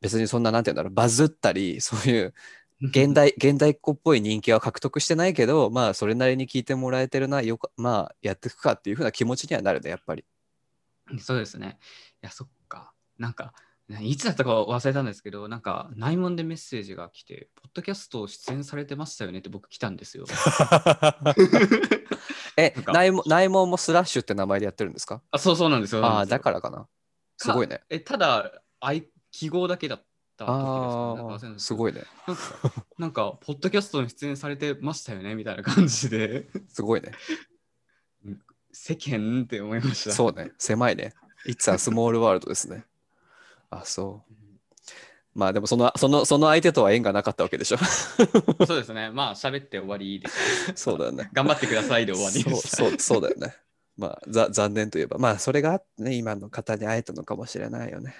[0.00, 2.34] 別にそんななんて言うんだろう、バズったり、そういう
[2.80, 10.24] 現代、 現代っ子っぽい人気は獲得してないけど、まあそれなりに聞いてもらえてるな、よかまあやっていくかっていうふうな気持ちにはなるね、やっぱり。
[11.20, 11.78] そうですね。
[12.20, 12.92] いや、そっか。
[13.16, 13.54] なんか、
[14.00, 20.24] いつだったか忘れたんですけど、なんか、内門でメッセージが来て、ポッドキャスト出演されてましたよねって僕来たんですよ。
[22.56, 25.22] え内門、内門もスラッシュって名前でやってるんですか？
[25.30, 26.04] あ、そうそうなんですよ。
[26.04, 26.86] ああ、だかららかな。
[27.38, 27.82] すごいね。。
[27.90, 30.04] え、ただ、あい記号だけだっ
[30.36, 32.04] た時ですか、すすごいね。
[32.26, 32.42] なんか、
[32.98, 35.34] なんか、ポッドキャストに出演されてましたよね？
[35.34, 37.12] みたいな感じで、すごいね。
[38.72, 40.12] 世間って思いました。
[40.12, 40.52] そうね。
[40.58, 41.12] 狭いね。
[41.46, 42.84] It's a small world ですね。
[43.80, 44.32] あ、そう。
[45.34, 47.78] まあでもその、その、その相手とは縁がなかったわけでしょ。
[48.66, 49.10] そうですね。
[49.10, 50.72] まあ、喋って終わりです。
[50.74, 51.30] そうだよね。
[51.32, 52.76] 頑張ってくださいで終わりです。
[52.76, 53.54] そうそうそうだよね。
[53.96, 58.14] まあ、ざ残念といえば、まあ、それがね、今の方に会えたのかもしれないよね。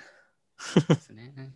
[0.88, 1.52] ですね。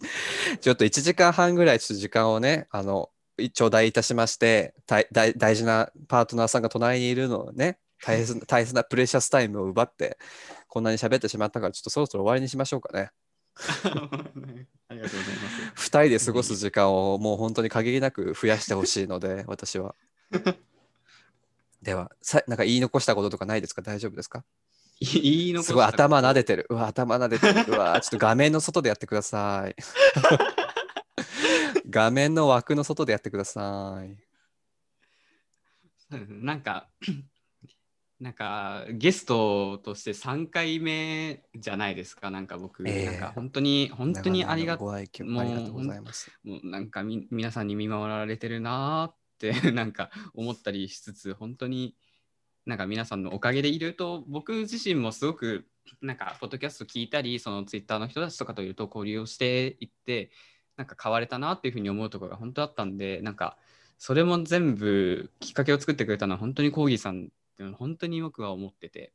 [0.60, 3.10] ちょっと1時間半ぐらいちょっと時間をね、あの、
[3.52, 10.18] 頂戴いたしまして、大大大事なパートナーさんが隣にいるのをね、大切な大切なプレシャスタイムを奪って、
[10.68, 13.10] こんなに喋ってしまったから、ちょっとそろそろ終わりにしましょうかね。
[13.58, 15.88] ありがとうございます。
[15.90, 19.94] 2人で過ごす時間をもう本当に限りなく増やしてほしいので、 私は。
[21.82, 24.44] ではさ、なんか言い残したこととかないですか大丈夫ですか？
[25.00, 26.66] いいのすごい頭撫でてる。
[26.70, 27.64] うわ、頭撫でてる。
[27.72, 29.76] うわ、ちょっと画面の外でやってください。
[31.88, 34.18] 画面の枠の外でやってください。
[36.10, 36.88] なんか、
[38.20, 46.30] なんかゲストとして3回目じゃないですか、なんか僕、ええなんか本当に、本当にありがとうございます。
[46.42, 51.94] もうなんかみ皆さんに見守られてるなーって なんか思ったりしつつ本当に
[52.66, 55.68] なんか皆さんのおかげでいると僕自身もすごく
[56.02, 60.30] なんかポッドキャスト聞いたりそのツイッターの人たちとかというと交流をしていって
[60.76, 63.56] なんか変われたなっていうふうに思うところが本当あったんでなんか
[63.96, 69.12] それも全部きっかけを作ってくれたのは本当にコーギーさんっていうのは本当に僕は思ってて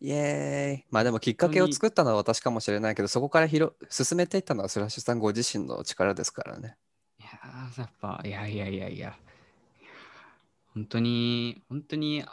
[0.00, 0.84] イエーイ。
[0.90, 6.76] まあでもきっかけを作ったのは私かもしれないけど、そこから広進めていったのはスラッシュさんご自身の力ですからね。
[7.18, 9.16] いやーやっぱいやいやいやいや
[10.74, 12.24] 本当に本当に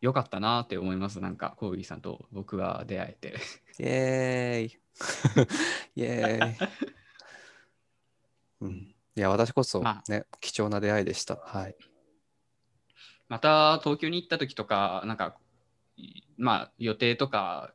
[0.00, 3.34] 良かったなって思いますなんかコーギーさんと僕が出会えて
[3.78, 4.78] イエーイ。
[5.96, 6.68] イエーイ。
[8.62, 11.36] うん、いや、私こそまね、貴重な出会いでした。
[11.36, 11.76] はい。
[13.32, 15.34] また東京に行った時とかなんか
[15.96, 17.72] いまあ予定とか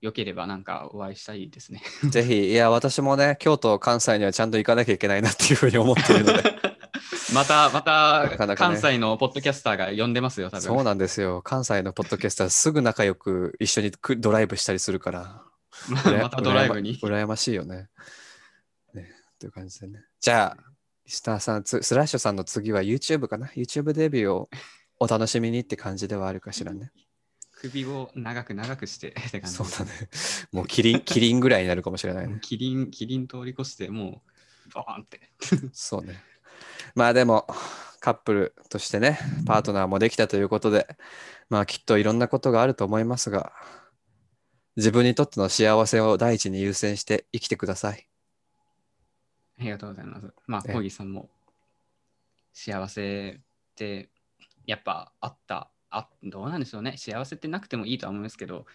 [0.00, 6.54] 良ければなんかお会いしたいですね ぜひ、いや、私もね、京都、関西にはちゃんと行かなきゃいけないなっていうふうに思っているので。
[7.34, 11.42] またまた関西のポッドキャスターが呼んでますよ多分そうなんですよ。
[11.42, 15.42] 関西のポッドキャスター、すぐ仲良く一緒にくドライブしたりするから。
[15.90, 17.88] またドライブにうらやましいよね。
[18.94, 20.04] ね、という感じでね。
[20.20, 20.70] じゃあ、
[21.04, 24.50] リスターさん、つスラッシュさんの次は YouTube かな ?YouTube デビューを
[25.00, 26.92] お楽しみにって感じではあるかしらね。
[27.52, 29.90] 首を長く長くしてって感じそうだね。
[30.52, 32.38] もうキリン、 キリンぐらいになるかもしれないね。
[32.40, 34.22] キリンキリン通り越しても
[34.68, 35.20] うボーンって
[35.72, 36.22] そうね。
[36.94, 37.46] まあでも、
[38.00, 40.96] カップルとしてね、パートナーもできたということで、
[41.48, 43.52] まあきっといろんなことがあると思いますが、
[44.76, 48.06] 自分にとっての幸せを第一に優先して生きてください。
[49.58, 50.32] ありがとうございます。
[50.46, 51.28] まあ、ええコーギーさんも
[52.54, 54.08] 幸せって
[54.66, 56.96] やっぱあった、あどうなんでしょうね。
[56.96, 58.66] 幸せってなくてもいいとは思いますけど、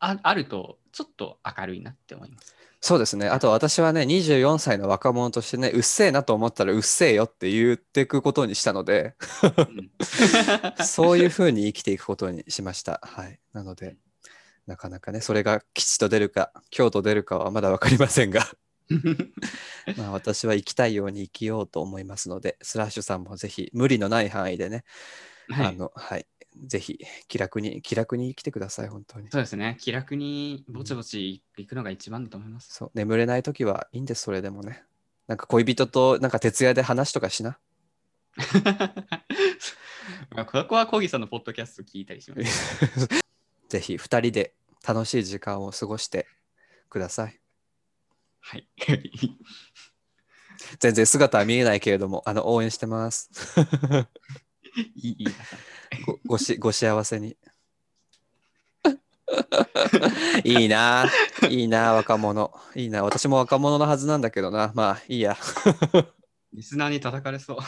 [0.00, 2.56] ああるとちょっと明るいなって思います。
[2.82, 3.28] そうですね。
[3.28, 9.90] あと私はね、24歳の若者としてね、うっせえなと思ったらうっせえよって言っていくことにしたので、うん
[10.84, 13.00] そういうふうに生きていくことにしました。
[13.04, 13.38] はい。
[13.52, 13.98] なので、
[14.66, 18.48] なかなかね、それが吉と出るか、京と出るかはまだ分かりませんが、
[19.96, 24.84] まあ、私は生きたいように生きようと思いますので、スラッシュさんもぜひ無理のない範囲でね、
[25.48, 26.26] はい、あの、はい。
[26.66, 26.98] ぜひ
[27.28, 29.30] 気楽に、気楽に生きてください、本当に。
[29.30, 29.76] そうですね。
[29.80, 32.74] 気楽にぼちぼち行くのが一番だと思います。
[32.74, 34.82] そう、眠れないときはいいんです、それでもね。
[35.28, 37.58] なんか恋人となんか徹夜で話とかしな。
[40.30, 43.06] まあここはコーギーさんのポッドキャスト聞いたりします。
[43.68, 44.54] ぜひ2人で
[44.86, 46.26] 楽しい時間を過ごして
[46.88, 47.40] ください。
[48.40, 48.68] はい。
[50.78, 53.30] 全然姿は見えないけれども、あの応援してます。
[54.96, 55.24] いい
[56.06, 57.36] ごごしご幸せに。
[60.44, 61.10] いいな、
[61.48, 62.52] いいな、若者。
[62.74, 64.72] いいな、私も若者のはずなんだけどな。
[64.74, 65.36] まあ、いいや。
[66.52, 67.58] リスナーに叩かれそう。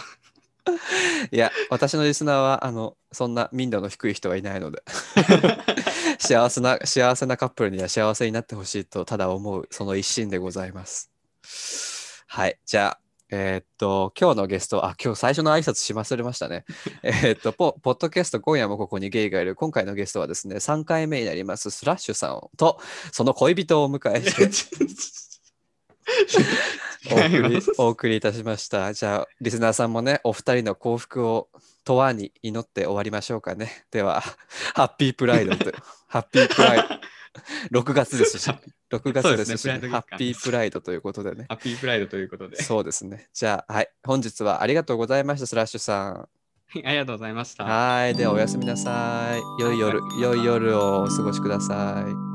[1.30, 4.82] いや、私のリスナーは、あの、そんな民度の低い人はいないので。
[6.18, 11.10] 幸せな、幸せなカップルには幸せになってほしいと、ただ思う、その一心でございます。
[12.28, 13.02] はい、じゃあ、
[13.34, 16.66] えーっと、今日のゲスト、あ、今日最初の挨拶し忘れましたね。
[17.02, 19.56] えーっとポ、ポッドキャスト、今夜もここにゲイがいる。
[19.56, 22.78] 今回のゲストはですね、3回目になります、スラッシュさんと、
[23.10, 25.31] その恋人をお迎えして、
[27.10, 28.92] お送りお送りいたしました。
[28.92, 31.48] じゃあ、リスナーさんもね、お二人の幸福を
[31.84, 33.84] とわに祈って終わりましょうかね。
[33.90, 34.22] では、
[34.74, 35.72] ハッピープライドと、
[36.08, 37.00] ハッピープライ
[37.72, 38.50] ド、6月ですし、
[38.90, 41.46] 6月ですし、ねハッピープライドということでね。
[41.48, 42.62] ハッピープライドということで。
[42.62, 43.28] そうですね。
[43.32, 46.28] じゃあ、はい、本日はありがとうございました、スラッシュさん。
[46.84, 47.64] ありがとうございました。
[47.64, 49.62] はい、ではおやすみなさい。
[49.62, 52.31] 良い夜、良い夜をお過ごしください。